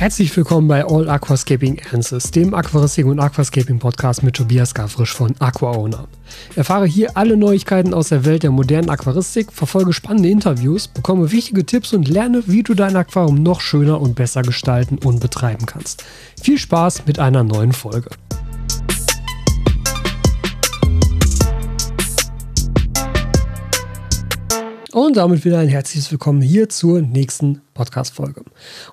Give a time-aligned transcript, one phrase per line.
[0.00, 5.34] Herzlich willkommen bei All Aquascaping Answers, dem Aquaristik und Aquascaping Podcast mit Tobias Gavrisch von
[5.38, 6.08] AquaOwner.
[6.56, 11.66] Erfahre hier alle Neuigkeiten aus der Welt der modernen Aquaristik, verfolge spannende Interviews, bekomme wichtige
[11.66, 16.02] Tipps und lerne, wie du dein Aquarium noch schöner und besser gestalten und betreiben kannst.
[16.42, 18.08] Viel Spaß mit einer neuen Folge.
[24.92, 28.42] Und damit wieder ein herzliches Willkommen hier zur nächsten Podcast-Folge.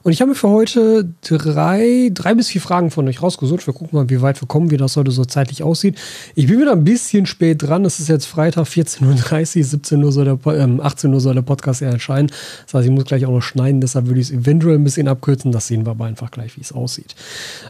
[0.03, 3.65] Und ich habe für heute drei, drei bis vier Fragen von euch rausgesucht.
[3.65, 5.97] Wir gucken mal, wie weit wir kommen, wie das heute so zeitlich aussieht.
[6.35, 7.83] Ich bin wieder ein bisschen spät dran.
[7.83, 11.41] Es ist jetzt Freitag, 14.30 Uhr, 17 Uhr soll der, äh, 18 Uhr soll der
[11.41, 12.27] Podcast erscheinen.
[12.65, 15.07] Das heißt, ich muss gleich auch noch schneiden, deshalb würde ich es eventuell ein bisschen
[15.07, 15.51] abkürzen.
[15.51, 17.15] Das sehen wir aber einfach gleich, wie es aussieht.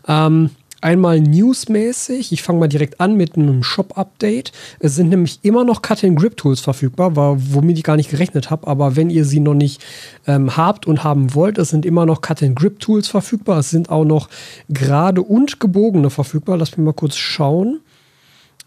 [0.05, 0.49] Ähm,
[0.80, 4.52] Einmal newsmäßig, ich fange mal direkt an mit einem Shop-Update.
[4.79, 8.68] Es sind nämlich immer noch Cut-and-Grip-Tools verfügbar, womit ich gar nicht gerechnet habe.
[8.68, 9.84] Aber wenn ihr sie noch nicht
[10.27, 13.60] ähm, habt und haben wollt, es sind immer noch Cut-and-Grip-Tools verfügbar.
[13.60, 14.29] Es sind auch noch
[14.70, 16.57] gerade und gebogene verfügbar.
[16.57, 17.79] Lass mich mal kurz schauen.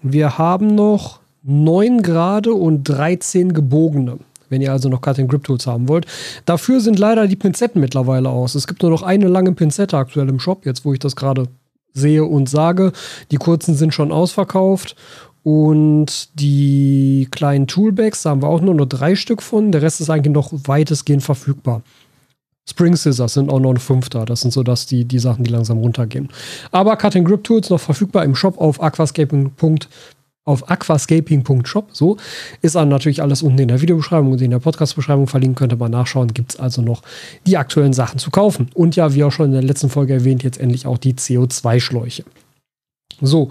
[0.02, 4.18] Wir haben noch 9 gerade und 13 gebogene
[4.50, 6.06] wenn ihr also noch Cut Grip Tools haben wollt.
[6.44, 8.54] Dafür sind leider die Pinzetten mittlerweile aus.
[8.54, 11.46] Es gibt nur noch eine lange Pinzette aktuell im Shop, jetzt wo ich das gerade
[11.92, 12.92] sehe und sage.
[13.30, 14.96] Die kurzen sind schon ausverkauft.
[15.42, 19.72] Und die kleinen Toolbags, da haben wir auch nur noch drei Stück von.
[19.72, 21.82] Der Rest ist eigentlich noch weitestgehend verfügbar.
[22.68, 24.26] Spring Scissors sind auch noch ein Fünfter.
[24.26, 26.28] Das sind so dass die, die Sachen, die langsam runtergehen.
[26.72, 29.78] Aber Cutting Grip Tools noch verfügbar im Shop auf aquascaping.com
[30.50, 31.88] auf aquascaping.shop.
[31.92, 32.16] So
[32.62, 35.58] ist dann natürlich alles unten in der Videobeschreibung und in der Podcast-Beschreibung verlinkt.
[35.58, 36.34] Könnt ihr mal nachschauen.
[36.34, 37.02] Gibt es also noch
[37.46, 38.70] die aktuellen Sachen zu kaufen.
[38.74, 42.24] Und ja, wie auch schon in der letzten Folge erwähnt, jetzt endlich auch die CO2-Schläuche.
[43.20, 43.50] So,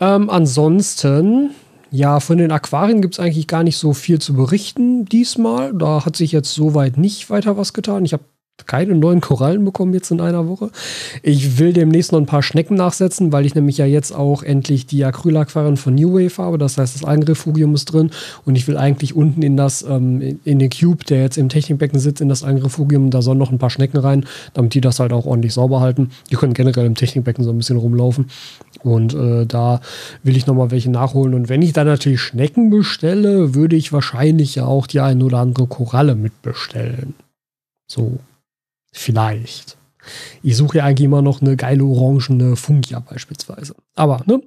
[0.00, 1.50] ähm, ansonsten,
[1.90, 5.72] ja, von den Aquarien gibt es eigentlich gar nicht so viel zu berichten diesmal.
[5.72, 8.04] Da hat sich jetzt soweit nicht weiter was getan.
[8.04, 8.24] Ich habe
[8.66, 10.70] keine neuen Korallen bekommen jetzt in einer Woche.
[11.22, 14.86] Ich will demnächst noch ein paar Schnecken nachsetzen, weil ich nämlich ja jetzt auch endlich
[14.86, 16.56] die Acrylaquarien von New Wave habe.
[16.56, 18.10] Das heißt, das Eigenrefugium ist drin
[18.44, 21.98] und ich will eigentlich unten in das, ähm, in den Cube, der jetzt im Technikbecken
[21.98, 25.12] sitzt, in das Eigenrefugium, da sollen noch ein paar Schnecken rein, damit die das halt
[25.12, 26.10] auch ordentlich sauber halten.
[26.30, 28.30] Die können generell im Technikbecken so ein bisschen rumlaufen.
[28.82, 29.80] Und äh, da
[30.22, 31.34] will ich nochmal welche nachholen.
[31.34, 35.38] Und wenn ich dann natürlich Schnecken bestelle, würde ich wahrscheinlich ja auch die ein oder
[35.38, 37.14] andere Koralle mitbestellen.
[37.86, 38.18] So
[38.94, 39.76] Vielleicht.
[40.42, 43.74] Ich suche ja eigentlich immer noch eine geile orangene Funkia beispielsweise.
[43.96, 44.40] Aber, ne?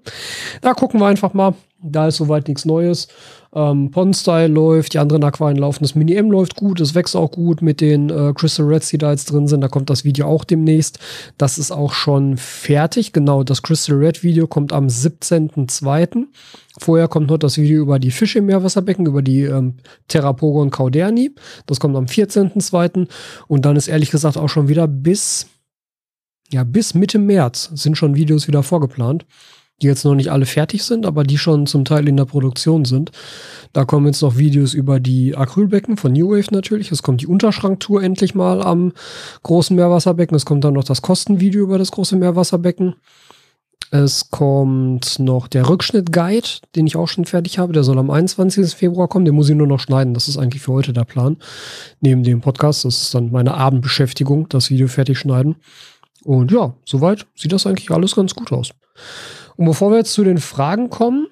[0.62, 1.54] Da gucken wir einfach mal.
[1.82, 3.08] Da ist soweit nichts Neues.
[3.54, 5.84] Ähm, Pond-Style läuft, die anderen Aquarien laufen.
[5.84, 9.12] Das Mini-M läuft gut, es wächst auch gut mit den äh, Crystal Reds, die da
[9.12, 9.62] jetzt drin sind.
[9.62, 11.00] Da kommt das Video auch demnächst.
[11.38, 13.14] Das ist auch schon fertig.
[13.14, 16.26] Genau, das Crystal Red Video kommt am 17.02.
[16.80, 19.76] Vorher kommt noch das Video über die Fische im Meerwasserbecken, über die ähm,
[20.08, 21.32] Terrapogon cauderni.
[21.68, 23.08] Das kommt am 14.02.
[23.48, 25.48] Und dann ist ehrlich gesagt auch schon wieder bis,
[26.50, 29.26] ja, bis Mitte März sind schon Videos wieder vorgeplant
[29.82, 32.86] die jetzt noch nicht alle fertig sind, aber die schon zum Teil in der Produktion
[32.86, 33.12] sind.
[33.74, 36.92] Da kommen jetzt noch Videos über die Acrylbecken von New Wave natürlich.
[36.92, 38.94] Es kommt die Unterschranktour endlich mal am
[39.44, 40.36] großen Meerwasserbecken.
[40.36, 42.96] Es kommt dann noch das Kostenvideo über das große Meerwasserbecken.
[43.90, 47.72] Es kommt noch der Rückschnitt-Guide, den ich auch schon fertig habe.
[47.72, 48.76] Der soll am 21.
[48.76, 49.24] Februar kommen.
[49.24, 50.14] Den muss ich nur noch schneiden.
[50.14, 51.38] Das ist eigentlich für heute der Plan.
[52.02, 52.84] Neben dem Podcast.
[52.84, 55.56] Das ist dann meine Abendbeschäftigung, das Video fertig schneiden.
[56.26, 58.72] Und ja, soweit sieht das eigentlich alles ganz gut aus.
[59.58, 61.28] Und bevor wir jetzt zu den Fragen kommen,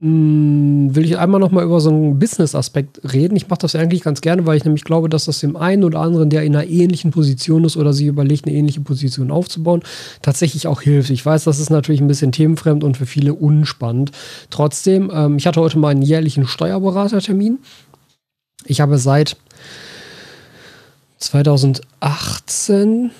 [0.00, 3.34] hm, will ich einmal noch mal über so einen Business-Aspekt reden.
[3.34, 5.98] Ich mache das eigentlich ganz gerne, weil ich nämlich glaube, dass das dem einen oder
[5.98, 9.82] anderen, der in einer ähnlichen Position ist oder sich überlegt, eine ähnliche Position aufzubauen,
[10.22, 11.10] tatsächlich auch hilft.
[11.10, 14.12] Ich weiß, das ist natürlich ein bisschen themenfremd und für viele unspannend.
[14.50, 17.58] Trotzdem, ähm, ich hatte heute mal einen jährlichen Steuerberatertermin.
[18.66, 19.36] Ich habe seit
[21.18, 23.10] 2018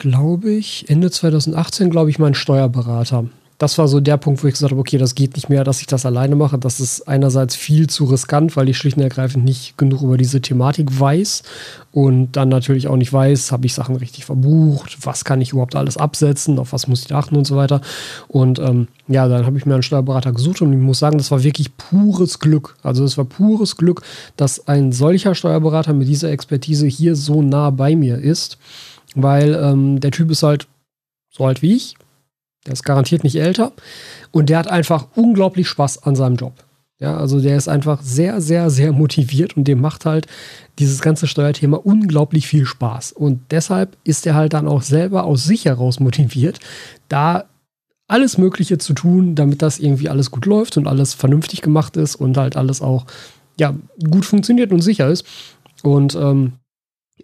[0.00, 3.26] glaube ich, Ende 2018, glaube ich, mein Steuerberater.
[3.58, 5.82] Das war so der Punkt, wo ich gesagt habe, okay, das geht nicht mehr, dass
[5.82, 6.56] ich das alleine mache.
[6.56, 10.40] Das ist einerseits viel zu riskant, weil ich schlicht und ergreifend nicht genug über diese
[10.40, 11.42] Thematik weiß
[11.92, 15.76] und dann natürlich auch nicht weiß, habe ich Sachen richtig verbucht, was kann ich überhaupt
[15.76, 17.82] alles absetzen, auf was muss ich achten und so weiter.
[18.28, 21.30] Und ähm, ja, dann habe ich mir einen Steuerberater gesucht und ich muss sagen, das
[21.30, 22.76] war wirklich pures Glück.
[22.82, 24.00] Also es war pures Glück,
[24.38, 28.56] dass ein solcher Steuerberater mit dieser Expertise hier so nah bei mir ist
[29.14, 30.68] weil ähm, der Typ ist halt
[31.30, 31.96] so alt wie ich.
[32.66, 33.72] Der ist garantiert nicht älter.
[34.30, 36.52] Und der hat einfach unglaublich Spaß an seinem Job.
[37.00, 40.26] Ja, also der ist einfach sehr, sehr, sehr motiviert und dem macht halt
[40.78, 43.12] dieses ganze Steuerthema unglaublich viel Spaß.
[43.12, 46.60] Und deshalb ist er halt dann auch selber aus sich heraus motiviert,
[47.08, 47.44] da
[48.06, 52.16] alles Mögliche zu tun, damit das irgendwie alles gut läuft und alles vernünftig gemacht ist
[52.16, 53.06] und halt alles auch
[53.58, 53.74] ja,
[54.10, 55.24] gut funktioniert und sicher ist.
[55.82, 56.54] Und ähm,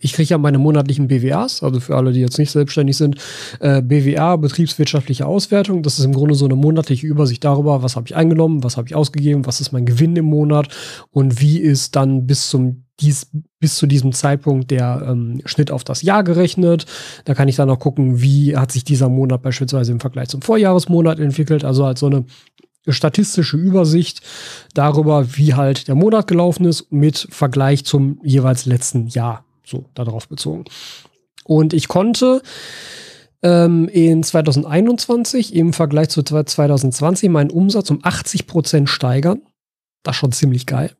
[0.01, 3.17] Ich kriege ja meine monatlichen BWAs, also für alle, die jetzt nicht selbstständig sind,
[3.61, 5.83] äh, BWA, betriebswirtschaftliche Auswertung.
[5.83, 8.89] Das ist im Grunde so eine monatliche Übersicht darüber, was habe ich eingenommen, was habe
[8.89, 10.69] ich ausgegeben, was ist mein Gewinn im Monat
[11.11, 15.85] und wie ist dann bis zum dies, bis zu diesem Zeitpunkt der ähm, Schnitt auf
[15.85, 16.87] das Jahr gerechnet.
[17.25, 20.43] Da kann ich dann auch gucken, wie hat sich dieser Monat beispielsweise im Vergleich zum
[20.43, 21.65] Vorjahresmonat entwickelt.
[21.65, 22.25] Also halt so eine
[22.89, 24.21] statistische Übersicht
[24.75, 29.46] darüber, wie halt der Monat gelaufen ist mit Vergleich zum jeweils letzten Jahr.
[29.67, 30.65] So, darauf bezogen.
[31.45, 32.41] Und ich konnte
[33.43, 39.43] ähm, in 2021 im Vergleich zu 2020 meinen Umsatz um 80 Prozent steigern.
[40.03, 40.93] Das ist schon ziemlich geil.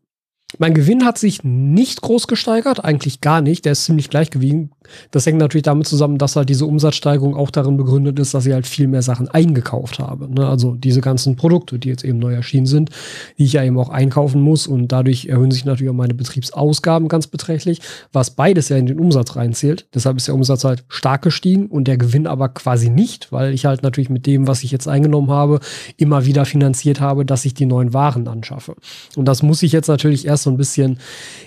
[0.59, 3.65] Mein Gewinn hat sich nicht groß gesteigert, eigentlich gar nicht.
[3.65, 4.71] Der ist ziemlich gleich gewiegen.
[5.11, 8.53] Das hängt natürlich damit zusammen, dass halt diese Umsatzsteigerung auch darin begründet ist, dass ich
[8.53, 10.33] halt viel mehr Sachen eingekauft habe.
[10.33, 10.47] Ne?
[10.47, 12.91] Also diese ganzen Produkte, die jetzt eben neu erschienen sind,
[13.39, 17.09] die ich ja eben auch einkaufen muss und dadurch erhöhen sich natürlich auch meine Betriebsausgaben
[17.09, 17.81] ganz beträchtlich,
[18.13, 19.89] was beides ja in den Umsatz reinzählt.
[19.95, 23.67] Deshalb ist der Umsatz halt stark gestiegen und der Gewinn aber quasi nicht, weil ich
[23.67, 25.59] halt natürlich mit dem, was ich jetzt eingenommen habe,
[25.97, 28.77] immer wieder finanziert habe, dass ich die neuen Waren anschaffe.
[29.17, 30.99] Und das muss ich jetzt natürlich erst so ein bisschen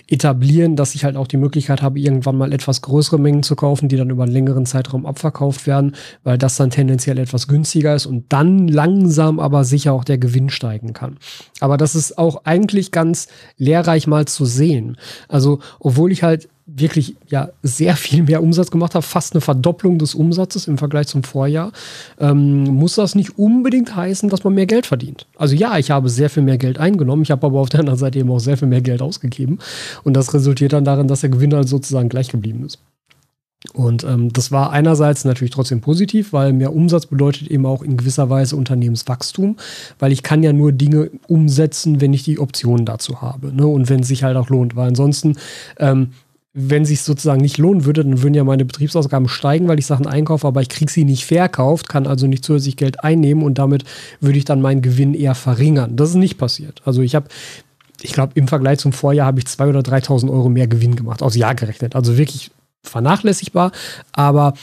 [0.08, 3.56] etablieren, dass ich halt auch die Möglichkeit habe, irgendwann mal etwas größere Mengen Mengen zu
[3.56, 7.96] kaufen, die dann über einen längeren Zeitraum abverkauft werden, weil das dann tendenziell etwas günstiger
[7.96, 11.18] ist und dann langsam aber sicher auch der Gewinn steigen kann.
[11.60, 13.28] Aber das ist auch eigentlich ganz
[13.58, 14.98] lehrreich mal zu sehen.
[15.28, 19.98] Also, obwohl ich halt wirklich ja sehr viel mehr Umsatz gemacht habe, fast eine Verdopplung
[19.98, 21.72] des Umsatzes im Vergleich zum Vorjahr,
[22.20, 25.28] ähm, muss das nicht unbedingt heißen, dass man mehr Geld verdient.
[25.38, 28.00] Also ja, ich habe sehr viel mehr Geld eingenommen, ich habe aber auf der anderen
[28.00, 29.60] Seite eben auch sehr viel mehr Geld ausgegeben
[30.04, 32.80] und das resultiert dann darin, dass der Gewinn halt sozusagen gleich geblieben ist.
[33.74, 37.98] Und ähm, das war einerseits natürlich trotzdem positiv, weil mehr Umsatz bedeutet eben auch in
[37.98, 39.58] gewisser Weise Unternehmenswachstum,
[40.00, 43.68] weil ich kann ja nur Dinge umsetzen, wenn ich die Optionen dazu habe ne?
[43.68, 45.36] und wenn es sich halt auch lohnt, weil ansonsten
[45.78, 46.12] ähm,
[46.54, 50.08] wenn sich sozusagen nicht lohnen würde, dann würden ja meine Betriebsausgaben steigen, weil ich Sachen
[50.08, 53.84] einkaufe, aber ich kriege sie nicht verkauft, kann also nicht zusätzlich Geld einnehmen und damit
[54.20, 55.96] würde ich dann meinen Gewinn eher verringern.
[55.96, 56.82] Das ist nicht passiert.
[56.86, 57.28] Also ich habe,
[58.02, 61.22] ich glaube, im Vergleich zum Vorjahr habe ich 2.000 oder 3.000 Euro mehr Gewinn gemacht,
[61.22, 61.96] aus Jahr gerechnet.
[61.96, 62.50] Also wirklich
[62.82, 63.72] vernachlässigbar,
[64.12, 64.54] aber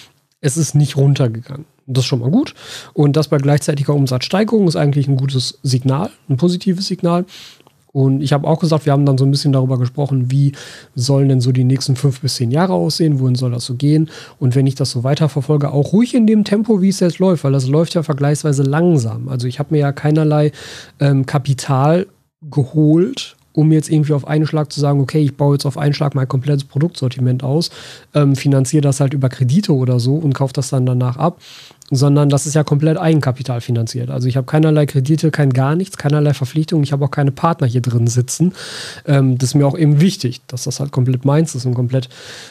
[0.41, 1.67] es ist nicht runtergegangen.
[1.87, 2.55] Das ist schon mal gut.
[2.95, 7.25] Und das bei gleichzeitiger Umsatzsteigerung ist eigentlich ein gutes Signal, ein positives Signal.
[7.97, 10.53] Und ich habe auch gesagt, wir haben dann so ein bisschen darüber gesprochen, wie
[10.95, 14.11] sollen denn so die nächsten fünf bis zehn Jahre aussehen, wohin soll das so gehen?
[14.39, 17.43] Und wenn ich das so weiterverfolge, auch ruhig in dem Tempo, wie es jetzt läuft,
[17.45, 19.31] weil das läuft ja vergleichsweise langsam.
[19.31, 20.53] Also ich habe mir ja keinerlei
[21.01, 22.07] ähm, Kapital
[22.51, 25.95] geholt, um jetzt irgendwie auf einen Schlag zu sagen, okay, ich baue jetzt auf einen
[25.95, 27.71] Schlag mein komplettes Produktsortiment aus,
[28.13, 31.41] ähm, finanziere das halt über Kredite oder so und kaufe das dann danach ab,
[31.91, 34.11] sondern das ist ja komplett Eigenkapital finanziert.
[34.11, 37.67] Also ich habe keinerlei Kredite, kein gar nichts, keinerlei Verpflichtungen, ich habe auch keine Partner
[37.67, 38.53] hier drin sitzen.
[39.07, 42.09] Ähm, das ist mir auch eben wichtig, dass das halt komplett meins ist und komplett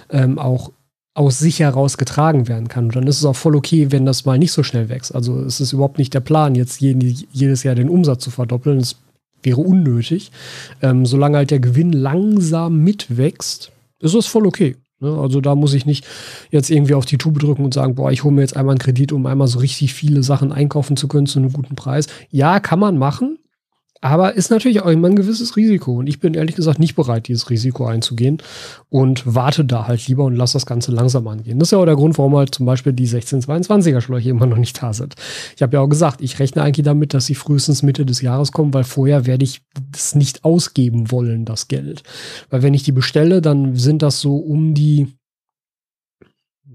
[0.09, 0.71] ähm, auch
[1.15, 2.85] aus sich heraus getragen werden kann.
[2.85, 5.15] Und dann ist es auch voll okay, wenn das mal nicht so schnell wächst.
[5.15, 8.79] Also es ist überhaupt nicht der Plan, jetzt jedes Jahr den Umsatz zu verdoppeln.
[8.79, 8.97] Das
[9.41, 10.31] wäre unnötig.
[10.81, 14.75] Ähm, solange halt der Gewinn langsam mitwächst, ist das voll okay.
[15.00, 15.09] Ne?
[15.18, 16.06] Also da muss ich nicht
[16.51, 18.80] jetzt irgendwie auf die Tube drücken und sagen, boah, ich hole mir jetzt einmal einen
[18.80, 22.07] Kredit, um einmal so richtig viele Sachen einkaufen zu können zu einem guten Preis.
[22.29, 23.38] Ja, kann man machen.
[24.05, 25.97] Aber ist natürlich auch immer ein gewisses Risiko.
[25.97, 28.38] Und ich bin ehrlich gesagt nicht bereit, dieses Risiko einzugehen
[28.89, 31.57] und warte da halt lieber und lass das Ganze langsam angehen.
[31.57, 34.57] Das ist ja auch der Grund, warum halt zum Beispiel die 1622er Schläuche immer noch
[34.57, 35.15] nicht da sind.
[35.55, 38.51] Ich habe ja auch gesagt, ich rechne eigentlich damit, dass sie frühestens Mitte des Jahres
[38.51, 42.03] kommen, weil vorher werde ich das nicht ausgeben wollen, das Geld.
[42.51, 45.07] Weil wenn ich die bestelle, dann sind das so um die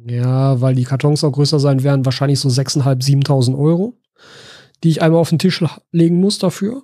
[0.04, 3.94] ja, weil die Kartons auch größer sein werden, wahrscheinlich so 6.500, 7.000 Euro,
[4.82, 6.82] die ich einmal auf den Tisch legen muss dafür.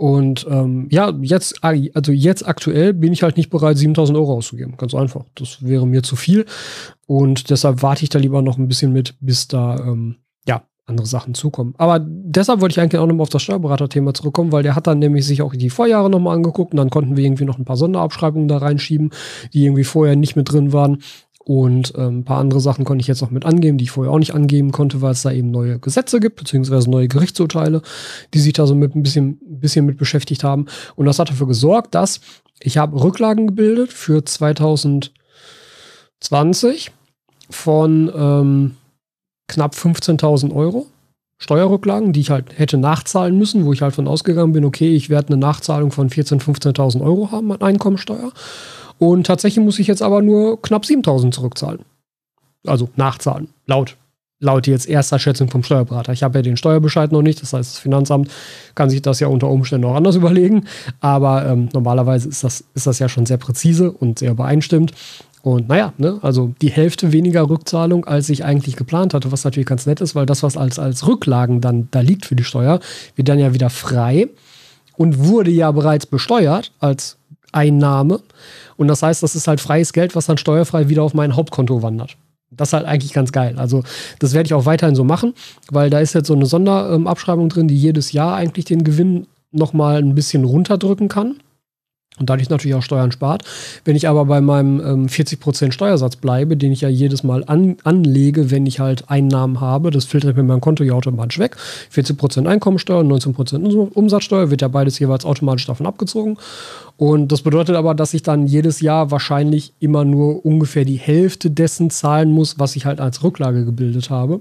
[0.00, 4.78] Und ähm, ja, jetzt, also jetzt aktuell bin ich halt nicht bereit, 7000 Euro auszugeben.
[4.78, 5.26] Ganz einfach.
[5.34, 6.46] Das wäre mir zu viel.
[7.06, 10.16] Und deshalb warte ich da lieber noch ein bisschen mit, bis da ähm,
[10.48, 11.74] ja andere Sachen zukommen.
[11.76, 15.00] Aber deshalb wollte ich eigentlich auch nochmal auf das Steuerberater-Thema zurückkommen, weil der hat dann
[15.00, 17.76] nämlich sich auch die Vorjahre nochmal angeguckt und dann konnten wir irgendwie noch ein paar
[17.76, 19.10] Sonderabschreibungen da reinschieben,
[19.52, 21.02] die irgendwie vorher nicht mit drin waren.
[21.50, 24.12] Und ähm, ein paar andere Sachen konnte ich jetzt noch mit angeben, die ich vorher
[24.12, 27.82] auch nicht angeben konnte, weil es da eben neue Gesetze gibt, beziehungsweise neue Gerichtsurteile,
[28.32, 30.66] die sich da so mit ein bisschen, bisschen mit beschäftigt haben.
[30.94, 32.20] Und das hat dafür gesorgt, dass
[32.60, 35.10] ich habe Rücklagen gebildet für 2020
[37.50, 38.76] von ähm,
[39.48, 40.86] knapp 15.000 Euro.
[41.38, 45.10] Steuerrücklagen, die ich halt hätte nachzahlen müssen, wo ich halt von ausgegangen bin, okay, ich
[45.10, 48.30] werde eine Nachzahlung von 14.000, 15.000 Euro haben an Einkommensteuer.
[49.00, 51.80] Und tatsächlich muss ich jetzt aber nur knapp 7000 zurückzahlen.
[52.66, 53.96] Also nachzahlen, laut.
[54.42, 56.12] Laut jetzt erster Schätzung vom Steuerberater.
[56.12, 58.30] Ich habe ja den Steuerbescheid noch nicht, das heißt, das Finanzamt
[58.74, 60.66] kann sich das ja unter Umständen auch anders überlegen.
[61.00, 64.92] Aber ähm, normalerweise ist das, ist das ja schon sehr präzise und sehr übereinstimmt.
[65.40, 69.66] Und naja, ne, also die Hälfte weniger Rückzahlung, als ich eigentlich geplant hatte, was natürlich
[69.66, 72.80] ganz nett ist, weil das, was als, als Rücklagen dann da liegt für die Steuer,
[73.16, 74.28] wird dann ja wieder frei
[74.98, 77.16] und wurde ja bereits besteuert als
[77.52, 78.20] Einnahme.
[78.80, 81.82] Und das heißt, das ist halt freies Geld, was dann steuerfrei wieder auf mein Hauptkonto
[81.82, 82.16] wandert.
[82.50, 83.58] Das ist halt eigentlich ganz geil.
[83.58, 83.82] Also,
[84.20, 85.34] das werde ich auch weiterhin so machen,
[85.70, 89.98] weil da ist jetzt so eine Sonderabschreibung drin, die jedes Jahr eigentlich den Gewinn nochmal
[89.98, 91.36] ein bisschen runterdrücken kann
[92.20, 93.42] und dadurch natürlich auch Steuern spart.
[93.84, 97.78] Wenn ich aber bei meinem ähm, 40% Steuersatz bleibe, den ich ja jedes Mal an,
[97.82, 101.56] anlege, wenn ich halt Einnahmen habe, das filtert mir mein Konto ja automatisch weg.
[101.92, 106.36] 40% Einkommensteuer, 19% Umsatzsteuer, wird ja beides jeweils automatisch davon abgezogen.
[106.98, 111.50] Und das bedeutet aber, dass ich dann jedes Jahr wahrscheinlich immer nur ungefähr die Hälfte
[111.50, 114.40] dessen zahlen muss, was ich halt als Rücklage gebildet habe.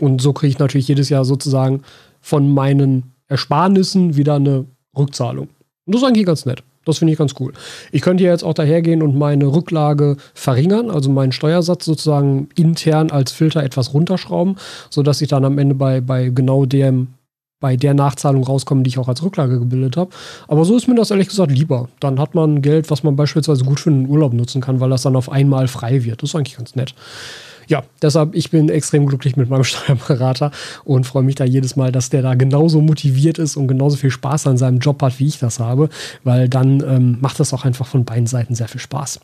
[0.00, 1.82] Und so kriege ich natürlich jedes Jahr sozusagen
[2.20, 4.64] von meinen Ersparnissen wieder eine
[4.96, 5.48] Rückzahlung.
[5.86, 6.64] Und das ist eigentlich ganz nett.
[6.84, 7.52] Das finde ich ganz cool.
[7.92, 13.32] Ich könnte jetzt auch dahergehen und meine Rücklage verringern, also meinen Steuersatz sozusagen intern als
[13.32, 14.56] Filter etwas runterschrauben,
[14.90, 17.08] sodass ich dann am Ende bei, bei genau dem,
[17.60, 20.10] bei der Nachzahlung rauskomme, die ich auch als Rücklage gebildet habe.
[20.48, 21.88] Aber so ist mir das ehrlich gesagt lieber.
[22.00, 25.02] Dann hat man Geld, was man beispielsweise gut für einen Urlaub nutzen kann, weil das
[25.02, 26.22] dann auf einmal frei wird.
[26.22, 26.94] Das ist eigentlich ganz nett
[27.68, 30.50] ja, deshalb, ich bin extrem glücklich mit meinem Steuerberater
[30.84, 34.10] und freue mich da jedes Mal, dass der da genauso motiviert ist und genauso viel
[34.10, 35.88] Spaß an seinem Job hat, wie ich das habe,
[36.24, 39.20] weil dann ähm, macht das auch einfach von beiden Seiten sehr viel Spaß.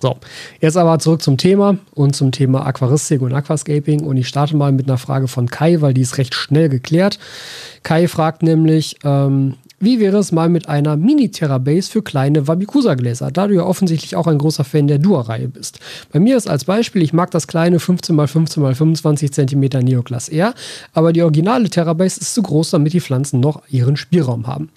[0.00, 0.16] So,
[0.60, 4.04] jetzt aber zurück zum Thema und zum Thema Aquaristik und Aquascaping.
[4.04, 7.18] Und ich starte mal mit einer Frage von Kai, weil die ist recht schnell geklärt.
[7.84, 13.46] Kai fragt nämlich, ähm, wie wäre es mal mit einer Mini-Terra-Base für kleine Wabikusa-Gläser, da
[13.46, 15.78] du ja offensichtlich auch ein großer Fan der Dua-Reihe bist.
[16.12, 20.54] Bei mir ist als Beispiel, ich mag das kleine 15x15x25 cm Neoclass R,
[20.92, 24.70] aber die originale Terra-Base ist zu groß, damit die Pflanzen noch ihren Spielraum haben.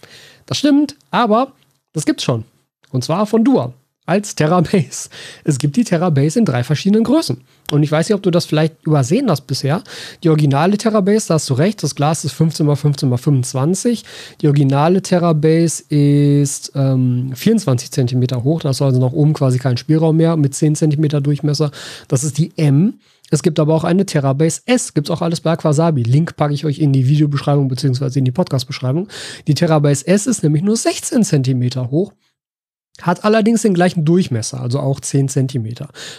[0.45, 1.53] Das stimmt, aber
[1.93, 2.43] das gibt's schon.
[2.91, 3.73] Und zwar von Dua
[4.07, 5.09] als Terrabase.
[5.43, 7.41] Es gibt die Terrabase in drei verschiedenen Größen.
[7.71, 9.83] Und ich weiß nicht, ob du das vielleicht übersehen hast bisher.
[10.23, 14.05] Die originale Terrabase, da hast du recht, das Glas ist 15 x 15 x 25.
[14.41, 18.61] Die originale Terrabase ist ähm, 24 cm hoch.
[18.61, 21.71] Da hast du also nach oben quasi keinen Spielraum mehr mit 10 cm Durchmesser.
[22.07, 22.99] Das ist die M.
[23.29, 26.03] Es gibt aber auch eine Terrabase S, gibt es auch alles bei Aquasabi.
[26.03, 28.19] Link packe ich euch in die Videobeschreibung bzw.
[28.19, 29.09] in die Podcast-Beschreibung.
[29.47, 32.13] Die Terrabase S ist nämlich nur 16 cm hoch
[33.01, 35.75] hat allerdings den gleichen Durchmesser, also auch 10 cm.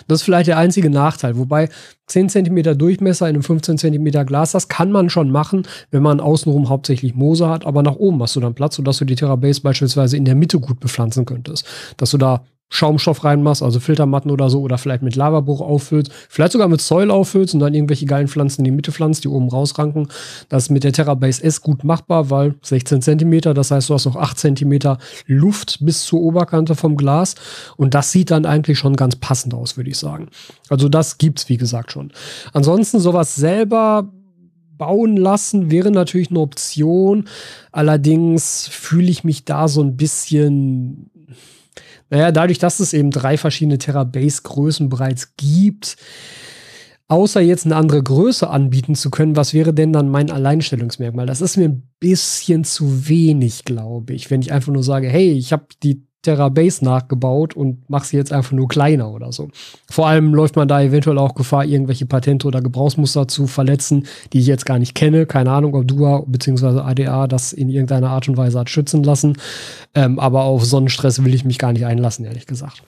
[0.06, 1.68] Das ist vielleicht der einzige Nachteil, wobei
[2.06, 6.20] 10 cm Durchmesser in einem 15 cm Glas, das kann man schon machen, wenn man
[6.20, 9.60] außenrum hauptsächlich Moose hat, aber nach oben hast du dann Platz, sodass du die Terrabase
[9.60, 11.66] beispielsweise in der Mitte gut bepflanzen könntest.
[11.96, 16.52] Dass du da Schaumstoff reinmachst, also Filtermatten oder so, oder vielleicht mit Lavabruch auffüllst, vielleicht
[16.52, 19.48] sogar mit Soil auffüllst und dann irgendwelche geilen Pflanzen in die Mitte pflanzt, die oben
[19.48, 20.08] rausranken.
[20.48, 24.04] Das ist mit der Terrabase S gut machbar, weil 16 cm, das heißt, du hast
[24.04, 24.96] noch 8 cm
[25.26, 27.34] Luft bis zur Oberkante vom Glas
[27.76, 30.28] und das sieht dann eigentlich schon ganz passend aus, würde ich sagen.
[30.68, 32.12] Also das gibt's, wie gesagt, schon.
[32.52, 34.12] Ansonsten sowas selber
[34.76, 37.24] bauen lassen wäre natürlich eine Option.
[37.72, 41.10] Allerdings fühle ich mich da so ein bisschen
[42.10, 45.96] naja, dadurch, dass es eben drei verschiedene Terabase-Größen bereits gibt,
[47.08, 51.26] außer jetzt eine andere Größe anbieten zu können, was wäre denn dann mein Alleinstellungsmerkmal?
[51.26, 55.32] Das ist mir ein bisschen zu wenig, glaube ich, wenn ich einfach nur sage, hey,
[55.32, 59.48] ich habe die Terabase nachgebaut und mache sie jetzt einfach nur kleiner oder so.
[59.88, 64.40] Vor allem läuft man da eventuell auch Gefahr, irgendwelche Patente oder Gebrauchsmuster zu verletzen, die
[64.40, 65.26] ich jetzt gar nicht kenne.
[65.26, 66.80] Keine Ahnung, ob Dua bzw.
[66.80, 69.36] ADA das in irgendeiner Art und Weise hat schützen lassen.
[69.94, 72.82] Ähm, aber auf Sonnenstress will ich mich gar nicht einlassen, ehrlich gesagt.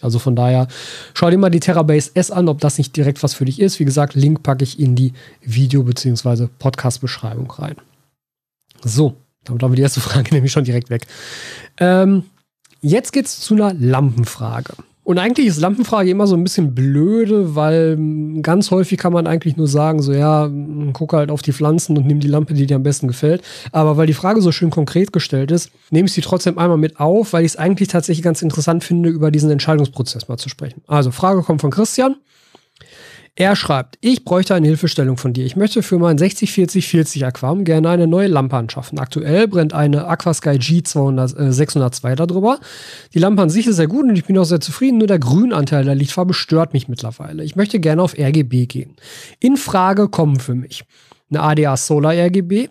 [0.00, 0.66] Also von daher,
[1.12, 3.78] schau dir mal die Terabase S an, ob das nicht direkt was für dich ist.
[3.78, 6.48] Wie gesagt, Link packe ich in die Video- bzw.
[6.58, 7.76] Podcast-Beschreibung rein.
[8.82, 11.06] So, damit haben wir die erste Frage nämlich schon direkt weg.
[11.78, 12.24] Ähm,
[12.80, 14.74] Jetzt geht's zu einer Lampenfrage.
[15.02, 17.98] Und eigentlich ist Lampenfrage immer so ein bisschen blöde, weil
[18.42, 20.48] ganz häufig kann man eigentlich nur sagen, so ja,
[20.92, 23.42] guck halt auf die Pflanzen und nimm die Lampe, die dir am besten gefällt.
[23.72, 27.00] Aber weil die Frage so schön konkret gestellt ist, nehme ich sie trotzdem einmal mit
[27.00, 30.82] auf, weil ich es eigentlich tatsächlich ganz interessant finde, über diesen Entscheidungsprozess mal zu sprechen.
[30.86, 32.14] Also, Frage kommt von Christian.
[33.40, 35.46] Er schreibt, ich bräuchte eine Hilfestellung von dir.
[35.46, 38.98] Ich möchte für mein 60-40-40 Aquarium gerne eine neue Lampe anschaffen.
[38.98, 42.60] Aktuell brennt eine Aquasky G200, äh, 602 darüber.
[43.14, 45.18] Die Lampe an sich ist sehr gut und ich bin auch sehr zufrieden, nur der
[45.18, 47.42] Grünanteil der Lichtfarbe stört mich mittlerweile.
[47.42, 48.96] Ich möchte gerne auf RGB gehen.
[49.38, 50.84] In Frage kommen für mich
[51.30, 52.68] eine ADA Solar RGB,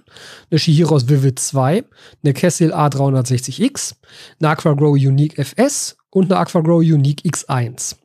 [0.52, 1.84] eine Shihiros Vivid 2,
[2.22, 3.96] eine Kessil A360X,
[4.40, 7.96] eine AquaGrow Unique FS und eine AquaGrow Unique X1.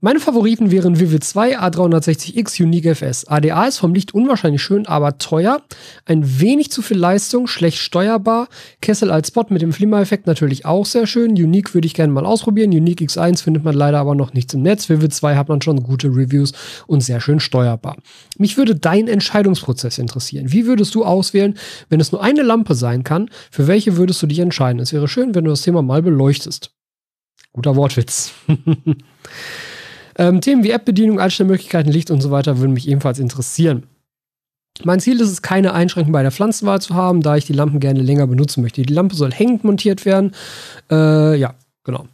[0.00, 3.26] Meine Favoriten wären Vivid 2, A360X, Unique FS.
[3.26, 5.60] ADA ist vom Licht unwahrscheinlich schön, aber teuer.
[6.04, 8.46] Ein wenig zu viel Leistung, schlecht steuerbar.
[8.80, 11.32] Kessel als Spot mit dem Flimmer-Effekt natürlich auch sehr schön.
[11.32, 12.70] Unique würde ich gerne mal ausprobieren.
[12.70, 14.88] Unique X1 findet man leider aber noch nichts im Netz.
[14.88, 16.52] Vivid 2 hat man schon gute Reviews
[16.86, 17.96] und sehr schön steuerbar.
[18.36, 20.52] Mich würde dein Entscheidungsprozess interessieren.
[20.52, 23.30] Wie würdest du auswählen, wenn es nur eine Lampe sein kann?
[23.50, 24.80] Für welche würdest du dich entscheiden?
[24.80, 26.70] Es wäre schön, wenn du das Thema mal beleuchtest.
[27.52, 28.30] Guter Wortwitz.
[30.18, 33.84] ähm, Themen wie App-Bedienung, Einstellmöglichkeiten, Licht und so weiter würden mich ebenfalls interessieren.
[34.84, 37.80] Mein Ziel ist es, keine Einschränkungen bei der Pflanzenwahl zu haben, da ich die Lampen
[37.80, 38.82] gerne länger benutzen möchte.
[38.82, 40.32] Die Lampe soll hängend montiert werden.
[40.90, 42.06] Äh, ja, genau.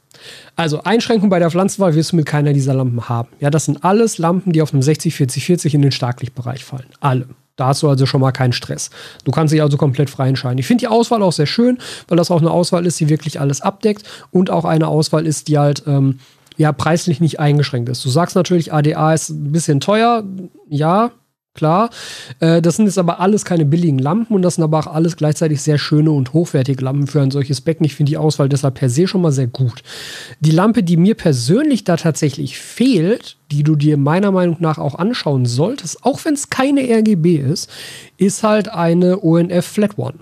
[0.57, 3.29] Also Einschränkungen bei der Pflanzenwahl wirst du mit keiner dieser Lampen haben.
[3.41, 6.87] Ja, das sind alles Lampen, die auf einem 60-40-40 in den Starklichtbereich fallen.
[7.01, 7.29] Alle.
[7.57, 8.91] Da hast du also schon mal keinen Stress.
[9.25, 10.59] Du kannst dich also komplett frei entscheiden.
[10.59, 13.41] Ich finde die Auswahl auch sehr schön, weil das auch eine Auswahl ist, die wirklich
[13.41, 16.19] alles abdeckt und auch eine Auswahl ist, die halt ähm,
[16.57, 18.05] ja preislich nicht eingeschränkt ist.
[18.05, 20.25] Du sagst natürlich, ADA ist ein bisschen teuer.
[20.69, 21.11] Ja,
[21.55, 21.91] klar.
[22.41, 25.17] Äh, das sind jetzt aber alles keine billigen Lampen und das sind aber auch alles
[25.17, 27.87] gleichzeitig sehr schöne und hochwertige Lampen für ein solches Becken.
[27.87, 29.83] Ich finde die Auswahl deshalb per se schon mal sehr gut.
[30.41, 34.97] Die Lampe, die mir persönlich da tatsächlich fehlt, die du dir meiner Meinung nach auch
[34.97, 37.71] anschauen solltest, auch wenn es keine RGB ist,
[38.17, 40.19] ist halt eine ONF Flat One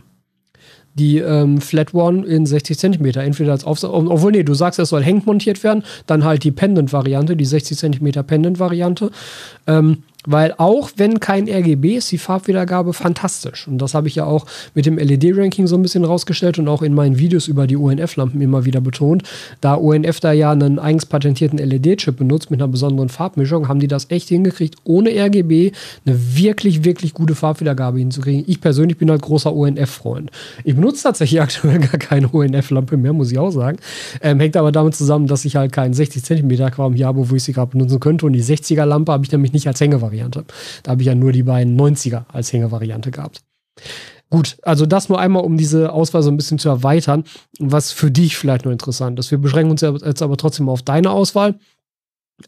[0.94, 3.04] die ähm, Flat One in 60 cm.
[3.06, 6.50] Entweder als Aufsatz, obwohl, nee, du sagst, es soll hängend montiert werden, dann halt die
[6.50, 9.10] Pendant-Variante, die 60 cm Pendant-Variante.
[9.66, 13.66] Ähm, weil auch wenn kein RGB ist, die Farbwiedergabe fantastisch.
[13.66, 16.82] Und das habe ich ja auch mit dem LED-Ranking so ein bisschen rausgestellt und auch
[16.82, 19.22] in meinen Videos über die ONF-Lampen immer wieder betont.
[19.60, 23.88] Da ONF da ja einen eigens patentierten LED-Chip benutzt mit einer besonderen Farbmischung, haben die
[23.88, 25.72] das echt hingekriegt, ohne RGB
[26.06, 28.44] eine wirklich, wirklich gute Farbwiedergabe hinzukriegen.
[28.46, 30.30] Ich persönlich bin halt großer ONF-Freund.
[30.64, 33.78] Ich benutze tatsächlich aktuell gar keine ONF-Lampe mehr, muss ich auch sagen.
[34.20, 37.34] Ähm, hängt aber damit zusammen, dass ich halt keinen 60 cm Quam hier habe, wo
[37.34, 38.26] ich sie gerade benutzen könnte.
[38.26, 40.44] Und die 60er-Lampe habe ich nämlich nicht als Hängeware Variante.
[40.82, 43.42] Da habe ich ja nur die beiden 90er als Hängevariante gehabt.
[44.30, 47.24] Gut, also das nur einmal, um diese Auswahl so ein bisschen zu erweitern,
[47.58, 49.30] was für dich vielleicht nur interessant ist.
[49.30, 51.58] Wir beschränken uns jetzt aber trotzdem auf deine Auswahl.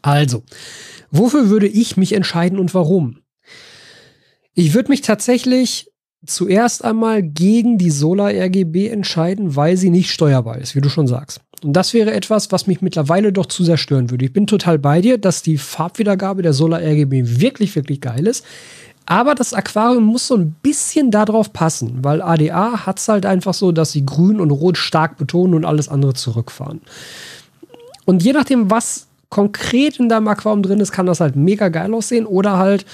[0.01, 0.43] Also,
[1.11, 3.19] wofür würde ich mich entscheiden und warum?
[4.53, 5.91] Ich würde mich tatsächlich
[6.25, 11.07] zuerst einmal gegen die Solar RGB entscheiden, weil sie nicht steuerbar ist, wie du schon
[11.07, 11.41] sagst.
[11.65, 14.23] Und das wäre etwas, was mich mittlerweile doch zu sehr stören würde.
[14.23, 18.45] Ich bin total bei dir, dass die Farbwiedergabe der Solar RGB wirklich, wirklich geil ist.
[19.07, 23.55] Aber das Aquarium muss so ein bisschen darauf passen, weil ADA hat es halt einfach
[23.55, 26.81] so, dass sie grün und rot stark betonen und alles andere zurückfahren.
[28.05, 31.95] Und je nachdem, was konkret in deinem Aquarium drin ist, kann das halt mega geil
[31.95, 32.85] aussehen oder halt,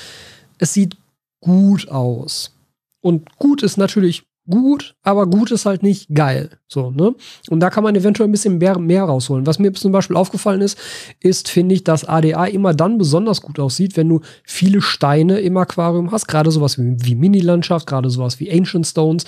[0.60, 0.96] es sieht
[1.42, 2.56] gut aus.
[3.02, 6.52] Und gut ist natürlich gut, aber gut ist halt nicht geil.
[6.68, 7.16] So, ne?
[7.50, 9.46] Und da kann man eventuell ein bisschen mehr, mehr rausholen.
[9.46, 10.78] Was mir zum Beispiel aufgefallen ist,
[11.20, 15.58] ist, finde ich, dass ADA immer dann besonders gut aussieht, wenn du viele Steine im
[15.58, 19.26] Aquarium hast, gerade sowas wie, wie Mini-Landschaft, gerade sowas wie Ancient Stones,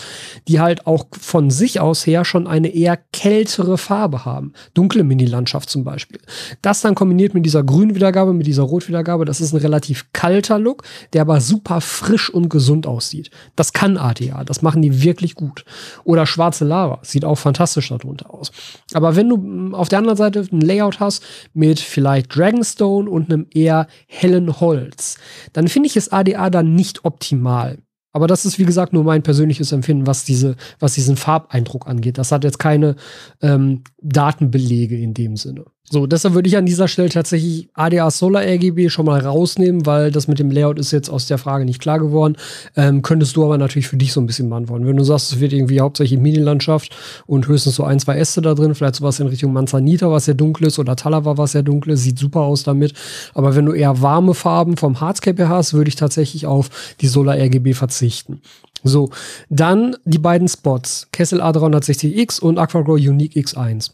[0.47, 4.53] die halt auch von sich aus her schon eine eher kältere Farbe haben.
[4.73, 6.21] Dunkle Mini-Landschaft zum Beispiel.
[6.61, 10.83] Das dann kombiniert mit dieser Grünwiedergabe, mit dieser Rotwiedergabe, das ist ein relativ kalter Look,
[11.13, 13.31] der aber super frisch und gesund aussieht.
[13.55, 15.65] Das kann ADA, das machen die wirklich gut.
[16.05, 18.51] Oder schwarze Lava, sieht auch auch fantastisch darunter aus.
[18.93, 21.23] Aber wenn du mm, auf der anderen Seite ein Layout hast
[21.53, 25.17] mit vielleicht Dragonstone und einem eher hellen Holz,
[25.51, 27.79] dann finde ich es ADA dann nicht optimal.
[28.15, 32.19] Aber das ist, wie gesagt, nur mein persönliches Empfinden, was, diese, was diesen Farbeindruck angeht.
[32.19, 32.95] Das hat jetzt keine
[33.41, 35.65] ähm, Datenbelege in dem Sinne.
[35.89, 40.11] So, deshalb würde ich an dieser Stelle tatsächlich ADA Solar RGB schon mal rausnehmen, weil
[40.11, 42.37] das mit dem Layout ist jetzt aus der Frage nicht klar geworden.
[42.77, 44.87] Ähm, könntest du aber natürlich für dich so ein bisschen beantworten.
[44.87, 46.95] Wenn du sagst, es wird irgendwie hauptsächlich Mini-Landschaft
[47.27, 50.35] und höchstens so ein, zwei Äste da drin, vielleicht sowas in Richtung Manzanita, was sehr
[50.35, 52.93] dunkel ist, oder Talava, was sehr dunkel ist, sieht super aus damit.
[53.33, 56.69] Aber wenn du eher warme Farben vom Hardscape hast, würde ich tatsächlich auf
[57.01, 58.41] die Solar RGB verzichten.
[58.83, 59.11] So,
[59.49, 63.91] dann die beiden Spots, Kessel A360X und AquaGrow Unique X1.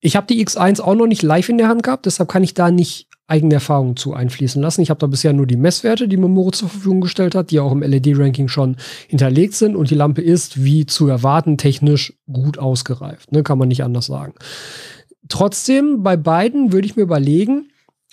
[0.00, 2.54] Ich habe die X1 auch noch nicht live in der Hand gehabt, deshalb kann ich
[2.54, 4.82] da nicht eigene Erfahrungen zu einfließen lassen.
[4.82, 7.72] Ich habe da bisher nur die Messwerte, die Memore zur Verfügung gestellt hat, die auch
[7.72, 8.76] im LED-Ranking schon
[9.08, 9.74] hinterlegt sind.
[9.74, 13.32] Und die Lampe ist, wie zu erwarten, technisch gut ausgereift.
[13.32, 14.34] Ne, kann man nicht anders sagen.
[15.28, 17.68] Trotzdem, bei beiden würde ich mir überlegen,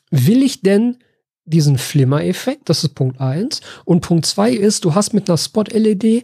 [0.10, 0.98] will ich denn
[1.46, 2.70] diesen Flimmer-Effekt?
[2.70, 3.62] Das ist Punkt 1.
[3.86, 6.24] Und Punkt 2 ist, du hast mit einer Spot-LED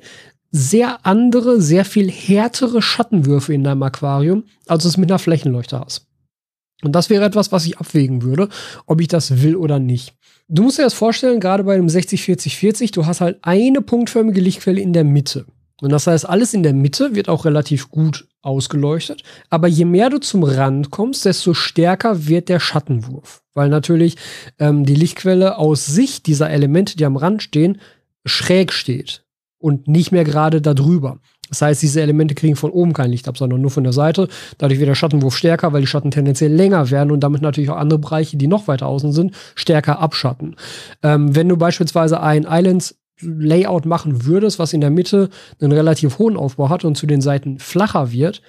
[0.51, 5.79] sehr andere, sehr viel härtere Schattenwürfe in deinem Aquarium, als du es mit einer Flächenleuchte
[5.79, 6.07] hast.
[6.81, 8.49] Und das wäre etwas, was ich abwägen würde,
[8.85, 10.13] ob ich das will oder nicht.
[10.47, 14.81] Du musst dir das vorstellen, gerade bei einem 60-40-40, du hast halt eine punktförmige Lichtquelle
[14.81, 15.45] in der Mitte.
[15.81, 19.23] Und das heißt, alles in der Mitte wird auch relativ gut ausgeleuchtet.
[19.49, 23.43] Aber je mehr du zum Rand kommst, desto stärker wird der Schattenwurf.
[23.53, 24.15] Weil natürlich
[24.57, 27.79] ähm, die Lichtquelle aus Sicht dieser Elemente, die am Rand stehen,
[28.25, 29.23] schräg steht
[29.59, 31.19] und nicht mehr gerade darüber.
[31.49, 34.27] Das heißt, diese Elemente kriegen von oben kein Licht ab, sondern nur von der Seite.
[34.57, 37.77] Dadurch wird der Schattenwurf stärker, weil die Schatten tendenziell länger werden und damit natürlich auch
[37.77, 40.55] andere Bereiche, die noch weiter außen sind, stärker abschatten.
[41.03, 46.19] Ähm, wenn du beispielsweise ein Islands Layout machen würdest, was in der Mitte einen relativ
[46.19, 48.41] hohen Aufbau hat und zu den Seiten flacher wird,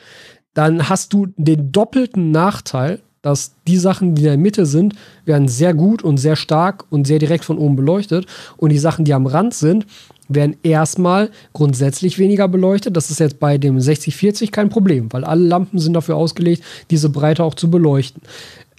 [0.54, 4.94] dann hast du den doppelten Nachteil, dass die Sachen, die in der Mitte sind,
[5.24, 8.26] werden sehr gut und sehr stark und sehr direkt von oben beleuchtet.
[8.56, 9.86] Und die Sachen, die am Rand sind,
[10.30, 12.96] werden erstmal grundsätzlich weniger beleuchtet.
[12.96, 17.10] Das ist jetzt bei dem 6040 kein Problem, weil alle Lampen sind dafür ausgelegt, diese
[17.10, 18.22] Breite auch zu beleuchten.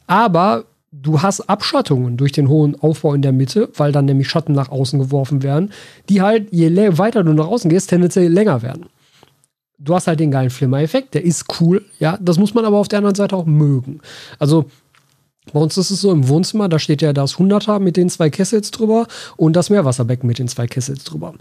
[0.07, 4.53] Aber du hast Abschattungen durch den hohen Aufbau in der Mitte, weil dann nämlich Schatten
[4.53, 5.71] nach außen geworfen werden,
[6.09, 8.87] die halt, je weiter du nach außen gehst, tendenziell länger werden.
[9.77, 12.87] Du hast halt den geilen Flimmer-Effekt, der ist cool, ja, das muss man aber auf
[12.87, 13.99] der anderen Seite auch mögen.
[14.37, 14.65] Also,
[15.51, 18.30] bei uns ist es so im Wohnzimmer, da steht ja das 100er mit den zwei
[18.30, 21.34] Kessels drüber und das Meerwasserbecken mit den zwei Kessels drüber.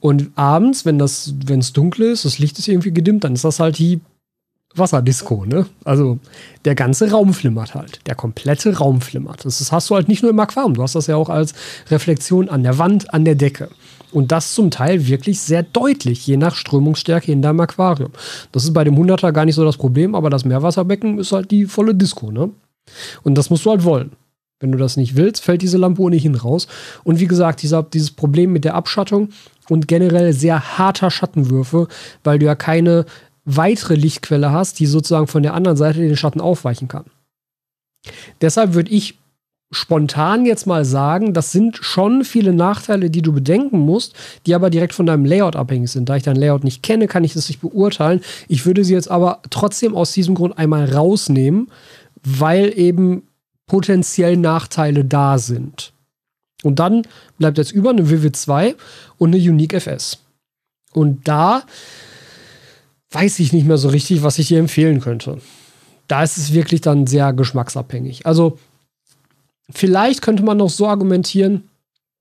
[0.00, 3.78] Und abends, wenn es dunkel ist, das Licht ist irgendwie gedimmt, dann ist das halt
[3.78, 4.00] die
[4.74, 5.66] Wasserdisco, ne?
[5.84, 6.18] Also
[6.64, 8.00] der ganze Raum flimmert halt.
[8.06, 9.44] Der komplette Raum flimmert.
[9.44, 11.54] Das hast du halt nicht nur im Aquarium, du hast das ja auch als
[11.92, 13.68] Reflexion an der Wand, an der Decke.
[14.10, 18.10] Und das zum Teil wirklich sehr deutlich, je nach Strömungsstärke in deinem Aquarium.
[18.50, 21.52] Das ist bei dem 100er gar nicht so das Problem, aber das Meerwasserbecken ist halt
[21.52, 22.50] die volle Disco, ne?
[23.22, 24.12] Und das musst du halt wollen.
[24.60, 26.68] Wenn du das nicht willst, fällt diese Lampe ohnehin raus.
[27.02, 29.30] Und wie gesagt, dieser, dieses Problem mit der Abschattung
[29.68, 31.88] und generell sehr harter Schattenwürfe,
[32.22, 33.04] weil du ja keine
[33.44, 37.04] weitere Lichtquelle hast, die sozusagen von der anderen Seite den Schatten aufweichen kann.
[38.40, 39.18] Deshalb würde ich
[39.70, 44.14] spontan jetzt mal sagen, das sind schon viele Nachteile, die du bedenken musst,
[44.46, 46.08] die aber direkt von deinem Layout abhängig sind.
[46.08, 48.20] Da ich dein Layout nicht kenne, kann ich das nicht beurteilen.
[48.48, 51.68] Ich würde sie jetzt aber trotzdem aus diesem Grund einmal rausnehmen,
[52.24, 53.22] weil eben
[53.66, 55.92] potenziell Nachteile da sind.
[56.62, 57.02] Und dann
[57.38, 58.74] bleibt jetzt über eine Vivid 2
[59.18, 60.18] und eine Unique FS.
[60.92, 61.62] Und da
[63.10, 65.38] weiß ich nicht mehr so richtig, was ich dir empfehlen könnte.
[66.08, 68.26] Da ist es wirklich dann sehr geschmacksabhängig.
[68.26, 68.58] Also,
[69.70, 71.68] vielleicht könnte man noch so argumentieren,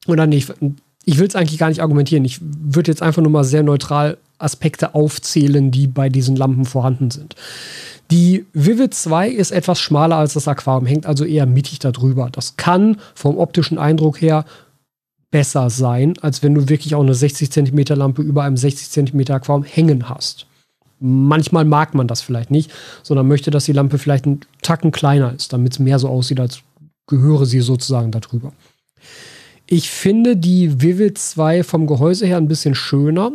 [0.07, 0.53] oder nicht,
[1.05, 2.25] ich will es eigentlich gar nicht argumentieren.
[2.25, 7.11] Ich würde jetzt einfach nur mal sehr neutral Aspekte aufzählen, die bei diesen Lampen vorhanden
[7.11, 7.35] sind.
[8.11, 12.29] Die Vivid 2 ist etwas schmaler als das Aquarium, hängt also eher mittig darüber.
[12.31, 14.45] Das kann vom optischen Eindruck her
[15.31, 19.31] besser sein, als wenn du wirklich auch eine 60 cm Lampe über einem 60 cm
[19.31, 20.45] Aquarium hängen hast.
[20.99, 25.33] Manchmal mag man das vielleicht nicht, sondern möchte, dass die Lampe vielleicht einen Tacken kleiner
[25.33, 26.61] ist, damit es mehr so aussieht, als
[27.07, 28.53] gehöre sie sozusagen darüber.
[29.75, 33.31] Ich finde die Vivid 2 vom Gehäuse her ein bisschen schöner.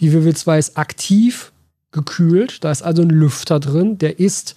[0.00, 1.52] Die Vivid 2 ist aktiv
[1.92, 4.54] gekühlt, da ist also ein Lüfter drin, der ist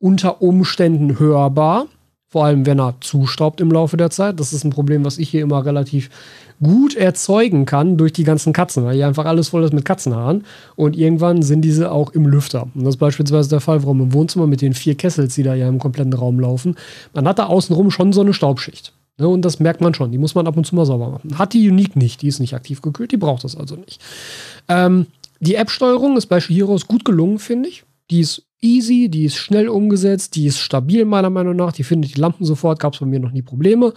[0.00, 1.86] unter Umständen hörbar,
[2.26, 4.40] vor allem wenn er zustaubt im Laufe der Zeit.
[4.40, 6.10] Das ist ein Problem, was ich hier immer relativ
[6.60, 10.42] gut erzeugen kann durch die ganzen Katzen, weil hier einfach alles voll ist mit Katzenhaaren.
[10.74, 12.66] Und irgendwann sind diese auch im Lüfter.
[12.74, 15.54] Und das ist beispielsweise der Fall, warum im Wohnzimmer mit den vier Kessels, die da
[15.54, 16.74] ja im kompletten Raum laufen,
[17.12, 18.92] man hat da außenrum schon so eine Staubschicht.
[19.16, 20.10] Ne, und das merkt man schon.
[20.10, 21.38] Die muss man ab und zu mal sauber machen.
[21.38, 22.22] Hat die Unique nicht.
[22.22, 23.12] Die ist nicht aktiv gekühlt.
[23.12, 24.00] Die braucht das also nicht.
[24.68, 25.06] Ähm,
[25.40, 27.84] die App-Steuerung ist bei Shihiros gut gelungen, finde ich.
[28.10, 32.16] Die ist easy, die ist schnell umgesetzt, die ist stabil meiner Meinung nach, die findet
[32.16, 33.92] die Lampen sofort, gab es bei mir noch nie Probleme.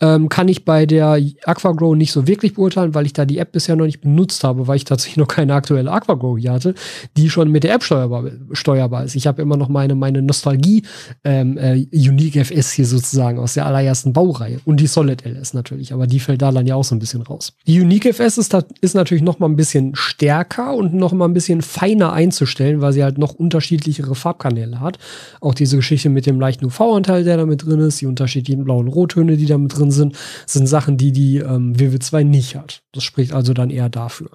[0.00, 3.52] Ähm, kann ich bei der AquaGrow nicht so wirklich beurteilen, weil ich da die App
[3.52, 6.74] bisher noch nicht benutzt habe, weil ich tatsächlich noch keine aktuelle AquaGrow hier hatte,
[7.16, 9.14] die schon mit der App steuerbar, steuerbar ist.
[9.14, 10.82] Ich habe immer noch meine, meine Nostalgie
[11.24, 15.92] ähm, äh, Unique FS hier sozusagen aus der allerersten Baureihe und die Solid LS natürlich,
[15.92, 17.52] aber die fällt da dann ja auch so ein bisschen raus.
[17.66, 21.34] Die Unique FS ist, ist natürlich noch mal ein bisschen stärker und noch mal ein
[21.34, 24.98] bisschen feiner einzustellen, weil sie halt noch unterschiedliche unterschiedlichere Farbkanäle hat.
[25.40, 28.88] Auch diese Geschichte mit dem leichten UV-Anteil, der da mit drin ist, die unterschiedlichen blauen
[28.88, 32.82] Rottöne, die da mit drin sind, sind Sachen, die die ähm, Vivid 2 nicht hat.
[32.92, 34.30] Das spricht also dann eher dafür.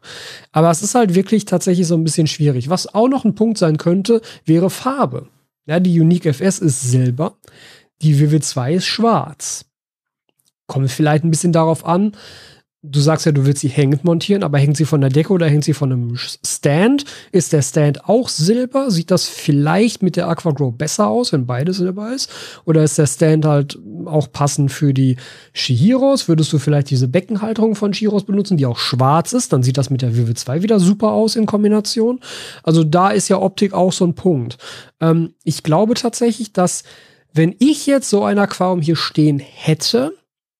[0.51, 2.69] Aber es ist halt wirklich tatsächlich so ein bisschen schwierig.
[2.69, 5.27] Was auch noch ein Punkt sein könnte, wäre Farbe.
[5.67, 7.37] Ja, die Unique FS ist Silber,
[8.01, 9.65] die Vivid 2 ist schwarz.
[10.67, 12.13] Kommt vielleicht ein bisschen darauf an,
[12.89, 15.47] du sagst ja, du willst sie hängend montieren, aber hängt sie von der Decke oder
[15.47, 17.05] hängt sie von einem Stand?
[17.31, 18.91] Ist der Stand auch Silber?
[18.91, 22.29] Sieht das vielleicht mit der AquaGrow besser aus, wenn beide Silber ist?
[22.65, 25.17] Oder ist der Stand halt auch passend für die
[25.53, 26.27] Shihiros?
[26.27, 29.53] Würdest du vielleicht diese Beckenhalterung von Shihiros benutzen, die auch schwarz ist?
[29.53, 32.19] Dann sieht das mit der Vivid 2 wieder super aus in Kombination.
[32.63, 34.57] Also da ist ja Optik auch so ein Punkt.
[34.99, 36.83] Ähm, ich glaube tatsächlich, dass
[37.33, 40.13] wenn ich jetzt so ein Aquarium hier stehen hätte,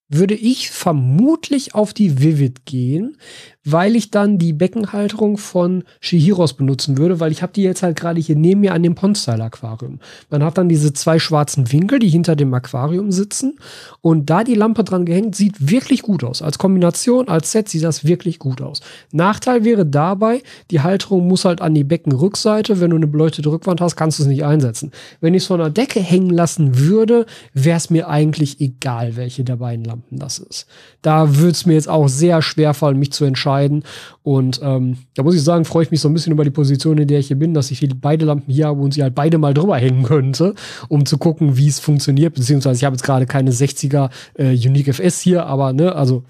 [0.09, 3.17] würde ich vermutlich auf die Vivid gehen,
[3.65, 7.99] weil ich dann die Beckenhalterung von Shihiros benutzen würde, weil ich habe die jetzt halt
[7.99, 9.99] gerade hier neben mir an dem Pond-Style-Aquarium.
[10.30, 13.58] Man hat dann diese zwei schwarzen Winkel, die hinter dem Aquarium sitzen
[14.01, 16.43] und da die Lampe dran gehängt, sieht wirklich gut aus.
[16.43, 18.82] Als Kombination, als Set sieht das wirklich gut aus.
[19.12, 22.80] Nachteil wäre dabei, die Halterung muss halt an die Beckenrückseite.
[22.80, 24.91] Wenn du eine beleuchtete Rückwand hast, kannst du es nicht einsetzen.
[25.21, 29.43] Wenn ich es von der Decke hängen lassen würde, wäre es mir eigentlich egal, welche
[29.43, 30.67] der beiden Lampen das ist.
[31.01, 33.83] Da würde es mir jetzt auch sehr schwer fallen, mich zu entscheiden entscheiden.
[34.23, 36.97] Und ähm, da muss ich sagen, freue ich mich so ein bisschen über die Position,
[36.97, 39.37] in der ich hier bin, dass ich beide Lampen hier habe und sie halt beide
[39.37, 40.55] mal drüber hängen könnte,
[40.87, 42.33] um zu gucken, wie es funktioniert.
[42.33, 46.23] Beziehungsweise ich habe jetzt gerade keine 60er äh, Unique FS hier, aber ne, also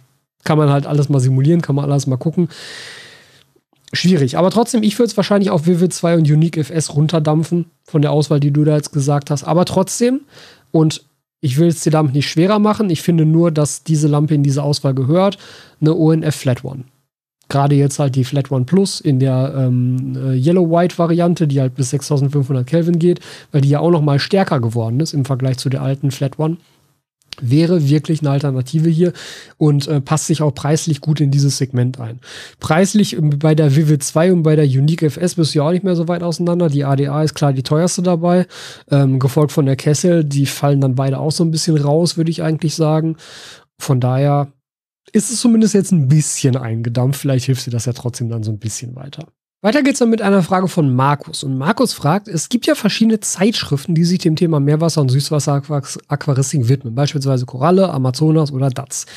[0.43, 2.49] kann man halt alles mal simulieren, kann man alles mal gucken.
[3.93, 4.37] Schwierig.
[4.37, 8.11] Aber trotzdem, ich würde es wahrscheinlich auf Vivid 2 und Unique FS runterdampfen von der
[8.11, 9.43] Auswahl, die du da jetzt gesagt hast.
[9.45, 10.21] Aber trotzdem,
[10.71, 11.05] und
[11.45, 12.89] ich will es die Lampe nicht schwerer machen.
[12.89, 15.37] Ich finde nur, dass diese Lampe in diese Auswahl gehört.
[15.79, 16.85] Eine ONF Flat One
[17.49, 21.91] gerade jetzt halt die Flat One Plus in der ähm, äh, Yellow-White-Variante, die halt bis
[21.91, 23.19] 6500 Kelvin geht,
[23.51, 26.39] weil die ja auch noch mal stärker geworden ist im Vergleich zu der alten Flat
[26.39, 26.57] One.
[27.41, 29.11] Wäre wirklich eine Alternative hier
[29.57, 32.21] und äh, passt sich auch preislich gut in dieses Segment ein.
[32.61, 35.71] Preislich ähm, bei der Vivid 2 und bei der Unique FS bist du ja auch
[35.71, 36.69] nicht mehr so weit auseinander.
[36.69, 38.47] Die ADA ist klar die teuerste dabei,
[38.89, 40.23] ähm, gefolgt von der Kessel.
[40.23, 43.17] Die fallen dann beide auch so ein bisschen raus, würde ich eigentlich sagen.
[43.77, 44.47] Von daher
[45.11, 47.21] ist es zumindest jetzt ein bisschen eingedampft.
[47.21, 49.27] Vielleicht hilft dir das ja trotzdem dann so ein bisschen weiter.
[49.65, 51.43] Weiter geht's dann mit einer Frage von Markus.
[51.43, 56.67] Und Markus fragt, es gibt ja verschiedene Zeitschriften, die sich dem Thema Meerwasser- und Süßwasser-Aquaristik
[56.67, 59.07] widmen, beispielsweise Koralle, Amazonas oder DATS.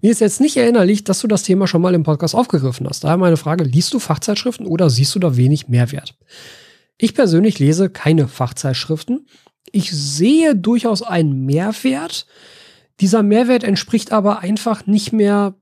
[0.00, 3.04] Mir ist jetzt nicht erinnerlich, dass du das Thema schon mal im Podcast aufgegriffen hast.
[3.04, 6.16] Daher meine Frage, liest du Fachzeitschriften oder siehst du da wenig Mehrwert?
[6.96, 9.26] Ich persönlich lese keine Fachzeitschriften.
[9.72, 12.26] Ich sehe durchaus einen Mehrwert,
[13.00, 15.54] dieser Mehrwert entspricht aber einfach nicht mehr,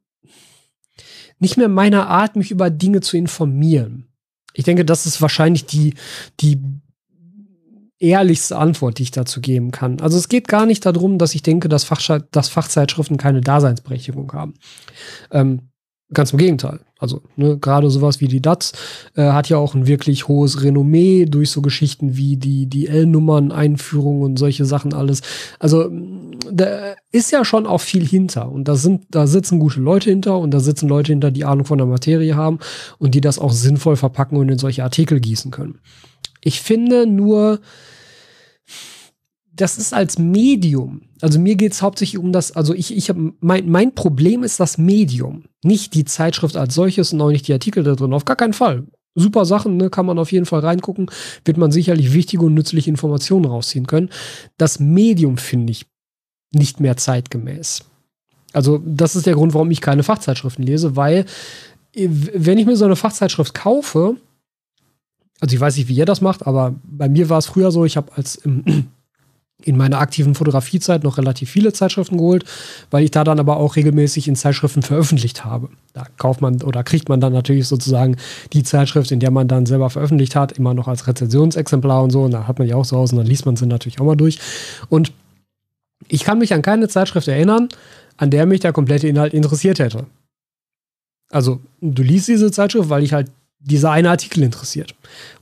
[1.39, 4.09] nicht mehr meiner Art, mich über Dinge zu informieren.
[4.55, 5.95] Ich denke, das ist wahrscheinlich die,
[6.41, 6.61] die
[7.99, 10.01] ehrlichste Antwort, die ich dazu geben kann.
[10.01, 14.33] Also es geht gar nicht darum, dass ich denke, dass, Fach, dass Fachzeitschriften keine Daseinsberechtigung
[14.33, 14.55] haben.
[15.31, 15.71] Ähm,
[16.13, 16.81] Ganz im Gegenteil.
[16.99, 18.73] Also ne, gerade sowas wie die DATS
[19.17, 24.23] äh, hat ja auch ein wirklich hohes Renommee durch so Geschichten wie die, die L-Nummern-Einführung
[24.23, 25.21] und solche Sachen alles.
[25.59, 25.91] Also
[26.51, 28.51] da ist ja schon auch viel hinter.
[28.51, 31.67] Und da sind, da sitzen gute Leute hinter und da sitzen Leute hinter, die Ahnung
[31.67, 32.61] von der Materie haben
[32.99, 35.81] und die das auch sinnvoll verpacken und in solche Artikel gießen können.
[36.41, 37.61] Ich finde nur,
[39.57, 41.03] das ist als Medium.
[41.21, 44.61] Also mir geht es hauptsächlich um das, also ich, ich habe mein, mein Problem ist
[44.61, 48.13] das Medium, nicht die Zeitschrift als solches und auch nicht die Artikel da drin.
[48.13, 48.85] Auf gar keinen Fall.
[49.15, 51.11] Super Sachen, ne, kann man auf jeden Fall reingucken,
[51.45, 54.11] wird man sicherlich wichtige und nützliche Informationen rausziehen können.
[54.59, 55.87] Das Medium finde ich
[56.53, 57.85] nicht mehr zeitgemäß.
[58.53, 61.25] Also das ist der Grund, warum ich keine Fachzeitschriften lese, weil
[61.95, 64.17] äh, wenn ich mir so eine Fachzeitschrift kaufe,
[65.41, 67.87] also ich weiß nicht, wie ihr das macht, aber bei mir war es früher so,
[67.87, 68.87] ich habe als im
[69.63, 72.45] in meiner aktiven Fotografiezeit noch relativ viele Zeitschriften geholt,
[72.91, 75.71] weil ich da dann aber auch regelmäßig in Zeitschriften veröffentlicht habe.
[75.95, 78.17] Da kauft man oder kriegt man dann natürlich sozusagen
[78.53, 82.25] die Zeitschrift, in der man dann selber veröffentlicht hat, immer noch als Rezensionsexemplar und so.
[82.25, 84.05] Und da hat man die auch zu Hause und dann liest man sie natürlich auch
[84.05, 84.39] mal durch.
[84.91, 85.13] Und
[86.09, 87.69] ich kann mich an keine Zeitschrift erinnern,
[88.19, 90.05] an der mich der komplette Inhalt interessiert hätte.
[91.31, 94.95] Also, du liest diese Zeitschrift, weil dich halt dieser eine Artikel interessiert.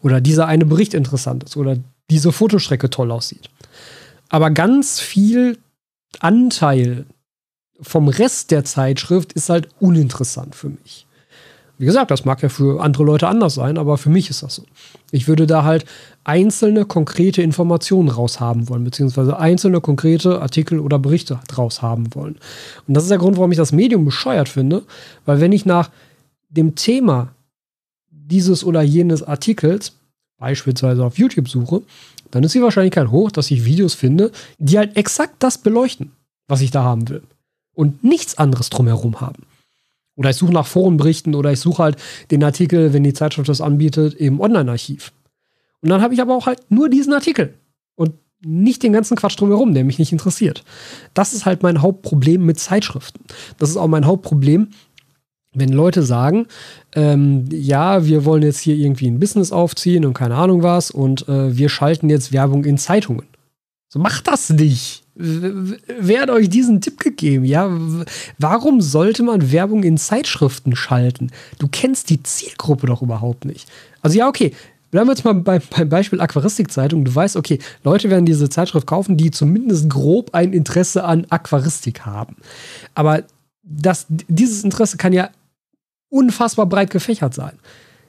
[0.03, 1.57] Oder dieser eine Bericht interessant ist.
[1.57, 1.77] Oder
[2.11, 3.51] diese Fotostrecke toll aussieht
[4.29, 5.59] aber ganz viel
[6.21, 7.07] Anteil
[7.81, 11.07] vom Rest der Zeitschrift ist halt uninteressant für mich.
[11.77, 14.55] Wie gesagt, das mag ja für andere Leute anders sein, aber für mich ist das
[14.55, 14.65] so.
[15.11, 15.85] Ich würde da halt
[16.23, 22.37] einzelne konkrete Informationen raushaben wollen, beziehungsweise einzelne konkrete Artikel oder Berichte draus haben wollen.
[22.87, 24.85] Und das ist der Grund, warum ich das Medium bescheuert finde,
[25.25, 25.91] weil wenn ich nach
[26.49, 27.35] dem Thema
[28.09, 29.93] dieses oder jenes Artikels
[30.39, 31.83] beispielsweise auf YouTube suche,
[32.35, 36.11] dann ist die Wahrscheinlichkeit hoch, dass ich Videos finde, die halt exakt das beleuchten,
[36.49, 37.23] was ich da haben will.
[37.75, 39.45] Und nichts anderes drumherum haben.
[40.17, 41.97] Oder ich suche nach Forenberichten oder ich suche halt
[42.33, 45.13] den Artikel, wenn die Zeitschrift das anbietet, im Online-Archiv.
[45.81, 47.55] Und dann habe ich aber auch halt nur diesen Artikel
[47.95, 50.65] und nicht den ganzen Quatsch drumherum, der mich nicht interessiert.
[51.15, 53.25] Das ist halt mein Hauptproblem mit Zeitschriften.
[53.59, 54.71] Das ist auch mein Hauptproblem
[55.55, 56.47] wenn Leute sagen,
[56.95, 61.29] ähm, ja, wir wollen jetzt hier irgendwie ein Business aufziehen und keine Ahnung was und
[61.29, 63.27] äh, wir schalten jetzt Werbung in Zeitungen.
[63.89, 65.05] So macht das nicht.
[65.15, 67.45] Wer hat euch diesen Tipp gegeben?
[67.45, 67.71] Ja,
[68.39, 71.31] warum sollte man Werbung in Zeitschriften schalten?
[71.61, 73.69] Du kennst die Zielgruppe doch überhaupt nicht.
[74.03, 74.53] Also ja, okay,
[74.91, 77.05] bleiben wir jetzt mal beim, beim Beispiel Aquaristikzeitung.
[77.05, 82.05] Du weißt, okay, Leute werden diese Zeitschrift kaufen, die zumindest grob ein Interesse an Aquaristik
[82.05, 82.35] haben.
[82.95, 83.23] Aber
[83.63, 85.31] das, dieses Interesse kann ja
[86.15, 87.59] unfassbar breit gefächert sein.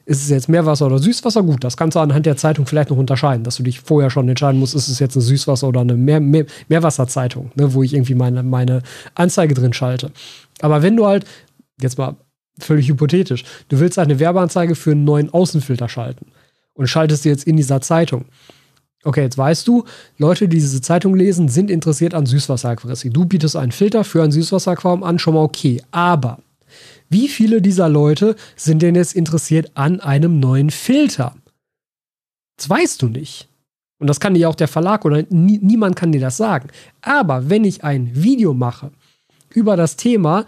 [0.06, 1.42] Ist es jetzt Meerwasser oder Süßwasser?
[1.42, 4.30] Gut, das kannst du anhand der Zeitung vielleicht noch unterscheiden, dass du dich vorher schon
[4.30, 7.96] entscheiden musst, ist es jetzt eine Süßwasser- oder eine Meer Meer Meerwasserzeitung, ne, wo ich
[7.96, 8.84] irgendwie meine, meine
[9.16, 10.12] Anzeige drin schalte.
[10.62, 11.26] Aber wenn du halt,
[11.82, 12.16] jetzt mal
[12.60, 16.28] völlig hypothetisch, du willst eine Werbeanzeige für einen neuen Außenfilter schalten
[16.76, 18.26] und schaltest die jetzt in dieser Zeitung.
[19.04, 19.86] Okay, jetzt weißt du,
[20.20, 23.14] Leute, die diese Zeitung lesen, sind interessiert an Süßwasseraquaristik.
[23.14, 25.82] Du bietest einen Filter für ein Süßwasseraquarium an, schon mal okay.
[25.92, 26.40] Aber
[27.10, 31.36] wie viele dieser Leute sind denn jetzt interessiert an einem neuen Filter?
[32.58, 33.50] Das weißt du nicht.
[34.00, 36.70] Und das kann dir auch der Verlag oder nie, niemand kann dir das sagen.
[37.02, 38.92] Aber wenn ich ein Video mache
[39.54, 40.46] über das Thema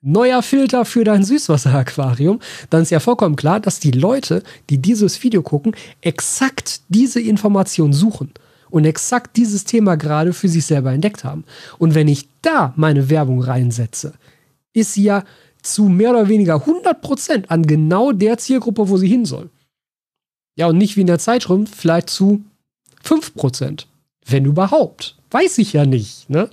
[0.00, 2.40] neuer Filter für dein Süßwasseraquarium,
[2.70, 7.92] dann ist ja vollkommen klar, dass die Leute, die dieses Video gucken, exakt diese Information
[7.92, 8.32] suchen
[8.70, 11.44] und exakt dieses Thema gerade für sich selber entdeckt haben.
[11.78, 14.14] Und wenn ich da meine Werbung reinsetze,
[14.72, 15.24] ist sie ja
[15.72, 19.50] zu mehr oder weniger 100% an genau der Zielgruppe, wo sie hin soll.
[20.56, 22.42] Ja, und nicht wie in der Zeitschrift, vielleicht zu
[23.04, 23.86] 5%,
[24.26, 25.16] wenn überhaupt.
[25.30, 26.30] Weiß ich ja nicht.
[26.30, 26.48] Ne?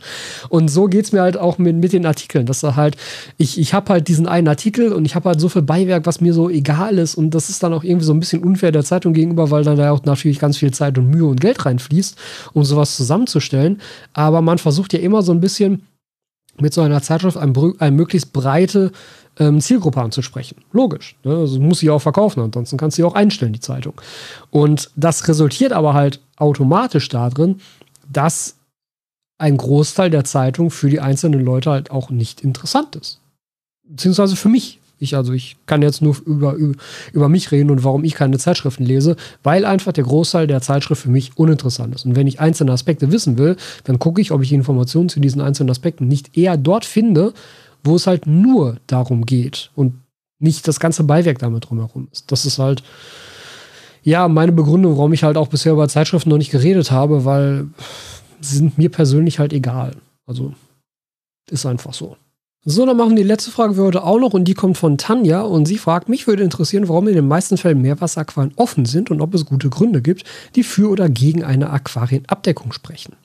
[0.49, 2.47] Und so geht es mir halt auch mit, mit den Artikeln.
[2.47, 2.97] Dass er halt,
[3.37, 6.21] ich, ich habe halt diesen einen Artikel und ich habe halt so viel Beiwerk, was
[6.21, 7.13] mir so egal ist.
[7.13, 9.77] Und das ist dann auch irgendwie so ein bisschen unfair der Zeitung gegenüber, weil dann
[9.77, 12.17] da auch natürlich ganz viel Zeit und Mühe und Geld reinfließt,
[12.53, 13.79] um sowas zusammenzustellen.
[14.13, 15.83] Aber man versucht ja immer so ein bisschen
[16.59, 18.91] mit so einer Zeitschrift eine, eine möglichst breite
[19.39, 20.57] ähm, Zielgruppe anzusprechen.
[20.71, 21.15] Logisch.
[21.23, 21.35] Ne?
[21.35, 23.93] Also muss sie auch verkaufen, ansonsten kannst du sie auch einstellen, die Zeitung.
[24.51, 27.59] Und das resultiert aber halt automatisch darin,
[28.11, 28.55] dass
[29.37, 33.19] ein Großteil der Zeitung für die einzelnen Leute halt auch nicht interessant ist.
[33.83, 34.79] Beziehungsweise für mich.
[34.99, 38.85] Ich, also ich kann jetzt nur über, über, mich reden und warum ich keine Zeitschriften
[38.85, 42.05] lese, weil einfach der Großteil der Zeitschrift für mich uninteressant ist.
[42.05, 45.41] Und wenn ich einzelne Aspekte wissen will, dann gucke ich, ob ich Informationen zu diesen
[45.41, 47.33] einzelnen Aspekten nicht eher dort finde,
[47.83, 49.95] wo es halt nur darum geht und
[50.39, 52.31] nicht das ganze Beiwerk damit drumherum ist.
[52.31, 52.83] Das ist halt,
[54.03, 57.67] ja, meine Begründung, warum ich halt auch bisher über Zeitschriften noch nicht geredet habe, weil
[58.41, 59.95] sie sind mir persönlich halt egal.
[60.25, 60.53] Also
[61.49, 62.17] ist einfach so.
[62.65, 64.97] So, dann machen wir die letzte Frage für heute auch noch und die kommt von
[64.97, 69.11] Tanja und sie fragt, mich würde interessieren, warum in den meisten Fällen Meerwasseraquarien offen sind
[69.11, 70.23] und ob es gute Gründe gibt,
[70.55, 73.17] die für oder gegen eine Aquarienabdeckung sprechen.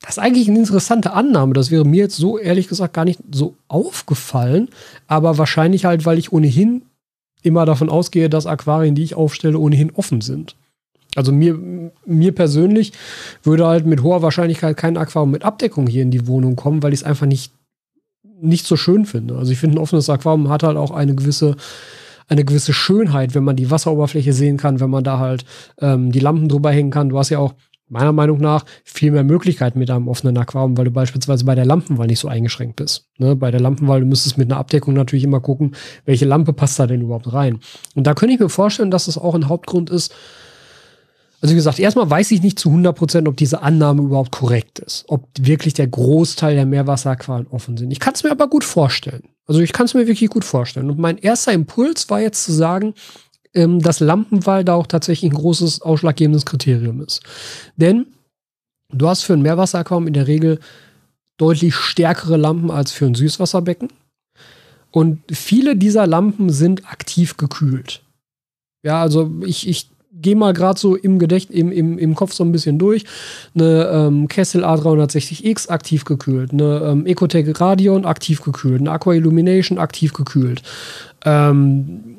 [0.00, 1.54] Das ist eigentlich eine interessante Annahme.
[1.54, 4.68] Das wäre mir jetzt so ehrlich gesagt gar nicht so aufgefallen,
[5.06, 6.82] aber wahrscheinlich halt, weil ich ohnehin
[7.42, 10.54] immer davon ausgehe, dass Aquarien, die ich aufstelle, ohnehin offen sind.
[11.16, 11.58] Also mir,
[12.04, 12.92] mir persönlich
[13.42, 16.92] würde halt mit hoher Wahrscheinlichkeit kein Aquarium mit Abdeckung hier in die Wohnung kommen, weil
[16.92, 17.52] ich es einfach nicht,
[18.40, 19.36] nicht so schön finde.
[19.36, 21.56] Also ich finde, ein offenes Aquarium hat halt auch eine gewisse,
[22.28, 25.44] eine gewisse Schönheit, wenn man die Wasseroberfläche sehen kann, wenn man da halt
[25.80, 27.08] ähm, die Lampen drüber hängen kann.
[27.08, 27.54] Du hast ja auch
[27.88, 31.64] meiner Meinung nach viel mehr Möglichkeiten mit einem offenen Aquarium, weil du beispielsweise bei der
[31.64, 33.06] Lampenwahl nicht so eingeschränkt bist.
[33.16, 33.34] Ne?
[33.34, 35.74] Bei der Lampenwahl, du müsstest mit einer Abdeckung natürlich immer gucken,
[36.04, 37.60] welche Lampe passt da denn überhaupt rein.
[37.94, 40.14] Und da könnte ich mir vorstellen, dass das auch ein Hauptgrund ist,
[41.40, 44.80] also wie gesagt, erstmal weiß ich nicht zu 100 Prozent, ob diese Annahme überhaupt korrekt
[44.80, 45.04] ist.
[45.06, 47.92] Ob wirklich der Großteil der Meerwasserqualen offen sind.
[47.92, 49.22] Ich kann es mir aber gut vorstellen.
[49.46, 50.90] Also ich kann es mir wirklich gut vorstellen.
[50.90, 52.94] Und mein erster Impuls war jetzt zu sagen,
[53.54, 57.22] ähm, dass Lampenwahl da auch tatsächlich ein großes ausschlaggebendes Kriterium ist.
[57.76, 58.06] Denn
[58.92, 60.58] du hast für ein Meerwasseraquarium in der Regel
[61.36, 63.88] deutlich stärkere Lampen als für ein Süßwasserbecken.
[64.90, 68.02] Und viele dieser Lampen sind aktiv gekühlt.
[68.82, 72.44] Ja, also ich, ich gehe mal gerade so im Gedächtnis, im, im, im Kopf so
[72.44, 73.04] ein bisschen durch.
[73.54, 79.78] Eine ähm, Kessel A360X aktiv gekühlt, eine ähm, Ecotec Radion aktiv gekühlt, eine Aqua Illumination
[79.78, 80.62] aktiv gekühlt.
[81.24, 82.16] Ähm,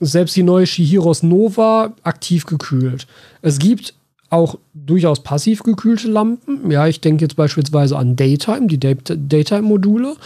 [0.00, 3.06] selbst die neue Shihiros Nova aktiv gekühlt.
[3.42, 3.94] Es gibt
[4.30, 6.70] auch durchaus passiv gekühlte Lampen.
[6.70, 10.16] Ja, ich denke jetzt beispielsweise an Daytime, die Daytime-Module.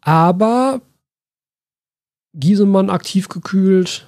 [0.00, 0.80] Aber
[2.34, 4.06] Giesemann aktiv gekühlt,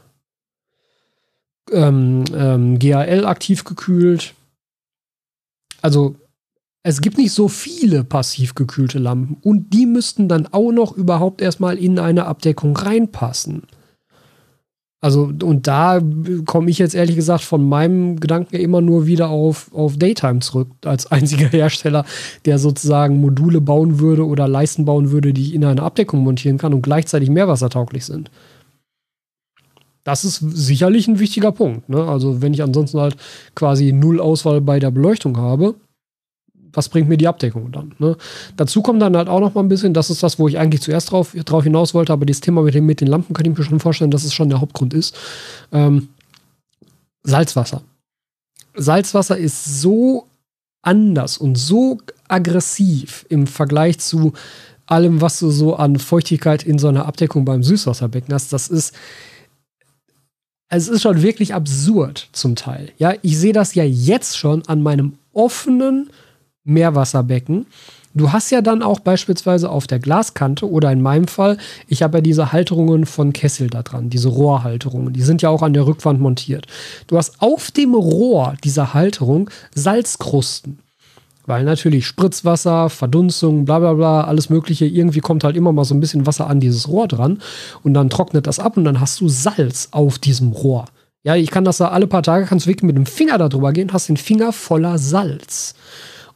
[1.72, 4.34] ähm, ähm, GAL aktiv gekühlt.
[5.82, 6.16] Also
[6.82, 11.40] es gibt nicht so viele passiv gekühlte Lampen und die müssten dann auch noch überhaupt
[11.40, 13.62] erstmal in eine Abdeckung reinpassen.
[15.02, 16.00] Also, und da
[16.46, 20.70] komme ich jetzt ehrlich gesagt von meinem Gedanken immer nur wieder auf, auf Daytime zurück,
[20.84, 22.04] als einziger Hersteller,
[22.44, 26.58] der sozusagen Module bauen würde oder Leisten bauen würde, die ich in eine Abdeckung montieren
[26.58, 28.30] kann und gleichzeitig meerwassertauglich sind.
[30.06, 31.88] Das ist sicherlich ein wichtiger Punkt.
[31.88, 32.00] Ne?
[32.00, 33.16] Also, wenn ich ansonsten halt
[33.56, 35.74] quasi null Auswahl bei der Beleuchtung habe,
[36.72, 37.92] was bringt mir die Abdeckung dann?
[37.98, 38.16] Ne?
[38.56, 40.80] Dazu kommt dann halt auch noch mal ein bisschen, das ist das, wo ich eigentlich
[40.80, 43.58] zuerst drauf, drauf hinaus wollte, aber das Thema mit, dem, mit den Lampen kann ich
[43.58, 45.16] mir schon vorstellen, dass es schon der Hauptgrund ist.
[45.72, 46.06] Ähm,
[47.24, 47.82] Salzwasser.
[48.76, 50.28] Salzwasser ist so
[50.82, 51.98] anders und so
[52.28, 54.34] aggressiv im Vergleich zu
[54.86, 58.52] allem, was du so an Feuchtigkeit in so einer Abdeckung beim Süßwasserbecken hast.
[58.52, 58.94] Das ist,
[60.68, 62.90] es ist schon wirklich absurd zum Teil.
[62.98, 66.10] Ja, ich sehe das ja jetzt schon an meinem offenen
[66.64, 67.66] Meerwasserbecken.
[68.14, 72.18] Du hast ja dann auch beispielsweise auf der Glaskante oder in meinem Fall, ich habe
[72.18, 75.86] ja diese Halterungen von Kessel da dran, diese Rohrhalterungen, die sind ja auch an der
[75.86, 76.66] Rückwand montiert.
[77.08, 80.78] Du hast auf dem Rohr dieser Halterung Salzkrusten.
[81.46, 85.94] Weil natürlich Spritzwasser, Verdunstung, bla bla bla, alles Mögliche, irgendwie kommt halt immer mal so
[85.94, 87.40] ein bisschen Wasser an dieses Rohr dran
[87.82, 90.86] und dann trocknet das ab und dann hast du Salz auf diesem Rohr.
[91.22, 93.48] Ja, ich kann das da alle paar Tage, kannst du wirklich mit dem Finger da
[93.48, 95.74] drüber gehen, hast den Finger voller Salz.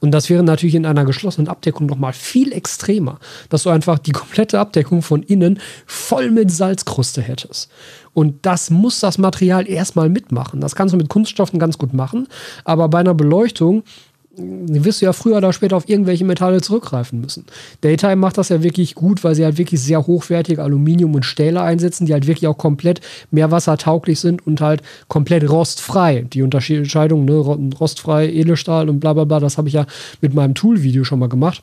[0.00, 3.18] Und das wäre natürlich in einer geschlossenen Abdeckung noch mal viel extremer,
[3.50, 7.70] dass du einfach die komplette Abdeckung von innen voll mit Salzkruste hättest.
[8.14, 10.60] Und das muss das Material erstmal mitmachen.
[10.60, 12.26] Das kannst du mit Kunststoffen ganz gut machen,
[12.64, 13.84] aber bei einer Beleuchtung
[14.36, 17.46] wirst du ja früher oder später auf irgendwelche Metalle zurückgreifen müssen.
[17.80, 21.62] Daytime macht das ja wirklich gut, weil sie halt wirklich sehr hochwertige Aluminium und Stähle
[21.62, 23.00] einsetzen, die halt wirklich auch komplett
[23.30, 26.26] meerwassertauglich sind und halt komplett rostfrei.
[26.32, 29.86] Die Unterscheidung, ne, rostfrei, Edelstahl und bla bla bla, das habe ich ja
[30.20, 31.62] mit meinem Tool-Video schon mal gemacht.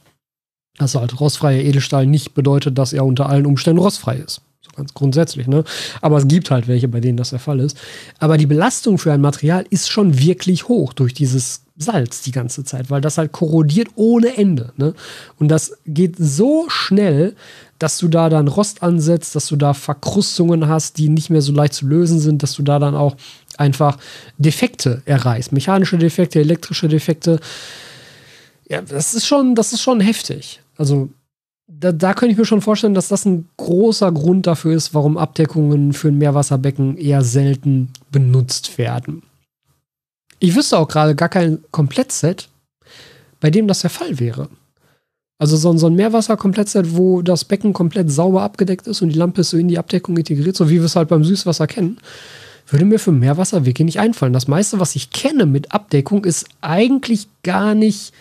[0.77, 4.41] Also halt rostfreier Edelstahl nicht bedeutet, dass er unter allen Umständen rostfrei ist
[4.75, 5.63] ganz grundsätzlich, ne?
[6.01, 7.75] Aber es gibt halt welche, bei denen das der Fall ist.
[8.19, 12.63] Aber die Belastung für ein Material ist schon wirklich hoch durch dieses Salz die ganze
[12.63, 14.73] Zeit, weil das halt korrodiert ohne Ende.
[14.77, 14.93] Ne?
[15.39, 17.35] Und das geht so schnell,
[17.77, 21.51] dass du da dann Rost ansetzt, dass du da Verkrustungen hast, die nicht mehr so
[21.51, 23.15] leicht zu lösen sind, dass du da dann auch
[23.57, 23.97] einfach
[24.37, 25.51] Defekte erreichst.
[25.51, 27.39] Mechanische Defekte, elektrische Defekte.
[28.67, 30.61] Ja, das ist schon, das ist schon heftig.
[30.77, 31.09] Also
[31.67, 35.17] da, da könnte ich mir schon vorstellen, dass das ein großer Grund dafür ist, warum
[35.17, 39.23] Abdeckungen für ein Meerwasserbecken eher selten benutzt werden.
[40.39, 42.49] Ich wüsste auch gerade gar kein Komplettset,
[43.39, 44.49] bei dem das der Fall wäre.
[45.39, 49.41] Also so, so ein Meerwasser-Komplettset, wo das Becken komplett sauber abgedeckt ist und die Lampe
[49.41, 51.99] ist so in die Abdeckung integriert, so wie wir es halt beim Süßwasser kennen,
[52.67, 54.33] würde mir für Meerwasser wirklich nicht einfallen.
[54.33, 58.13] Das meiste, was ich kenne mit Abdeckung, ist eigentlich gar nicht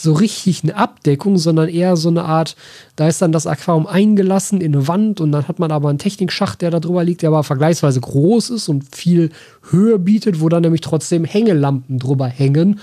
[0.00, 2.56] so richtig eine Abdeckung, sondern eher so eine Art,
[2.94, 5.98] da ist dann das Aquarium eingelassen in eine Wand und dann hat man aber einen
[5.98, 9.30] Technikschacht, der da drüber liegt, der aber vergleichsweise groß ist und viel
[9.70, 12.78] Höhe bietet, wo dann nämlich trotzdem Hängelampen drüber hängen.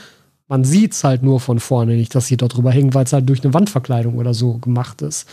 [0.49, 3.13] Man sieht es halt nur von vorne nicht, dass sie dort drüber hängen, weil es
[3.13, 5.26] halt durch eine Wandverkleidung oder so gemacht ist.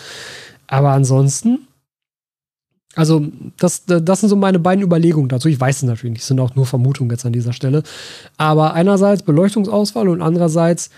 [0.69, 1.67] Aber ansonsten,
[2.95, 3.27] also,
[3.59, 5.49] das, das sind so meine beiden Überlegungen dazu.
[5.49, 7.83] Ich weiß es natürlich nicht, sind auch nur Vermutungen jetzt an dieser Stelle.
[8.37, 10.91] Aber einerseits Beleuchtungsauswahl und andererseits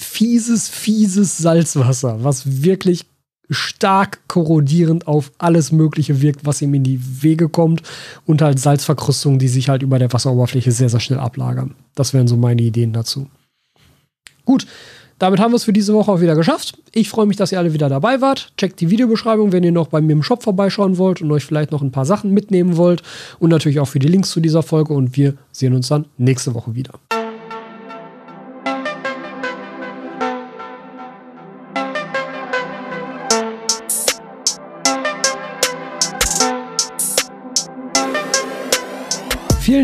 [0.00, 3.06] fieses, fieses Salzwasser, was wirklich
[3.50, 7.82] stark korrodierend auf alles Mögliche wirkt, was ihm in die Wege kommt
[8.24, 11.74] und halt Salzverkrustungen, die sich halt über der Wasseroberfläche sehr, sehr schnell ablagern.
[11.94, 13.28] Das wären so meine Ideen dazu.
[14.44, 14.66] Gut,
[15.18, 16.78] damit haben wir es für diese Woche auch wieder geschafft.
[16.92, 18.52] Ich freue mich, dass ihr alle wieder dabei wart.
[18.56, 21.72] Checkt die Videobeschreibung, wenn ihr noch bei mir im Shop vorbeischauen wollt und euch vielleicht
[21.72, 23.02] noch ein paar Sachen mitnehmen wollt.
[23.38, 24.94] Und natürlich auch für die Links zu dieser Folge.
[24.94, 26.92] Und wir sehen uns dann nächste Woche wieder.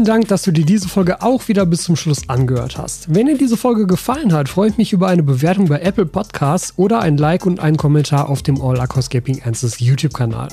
[0.07, 3.14] Dank, dass du dir diese Folge auch wieder bis zum Schluss angehört hast.
[3.14, 6.72] Wenn dir diese Folge gefallen hat, freue ich mich über eine Bewertung bei Apple Podcasts
[6.76, 10.48] oder ein Like und einen Kommentar auf dem All Aquascaping Answers YouTube-Kanal.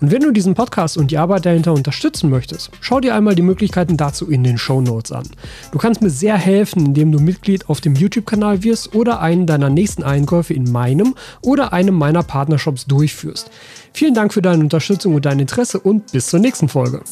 [0.00, 3.42] Und wenn du diesen Podcast und die Arbeit dahinter unterstützen möchtest, schau dir einmal die
[3.42, 5.26] Möglichkeiten dazu in den Show Notes an.
[5.72, 9.70] Du kannst mir sehr helfen, indem du Mitglied auf dem YouTube-Kanal wirst oder einen deiner
[9.70, 13.50] nächsten Einkäufe in meinem oder einem meiner Partnershops durchführst.
[13.94, 17.02] Vielen Dank für deine Unterstützung und dein Interesse und bis zur nächsten Folge.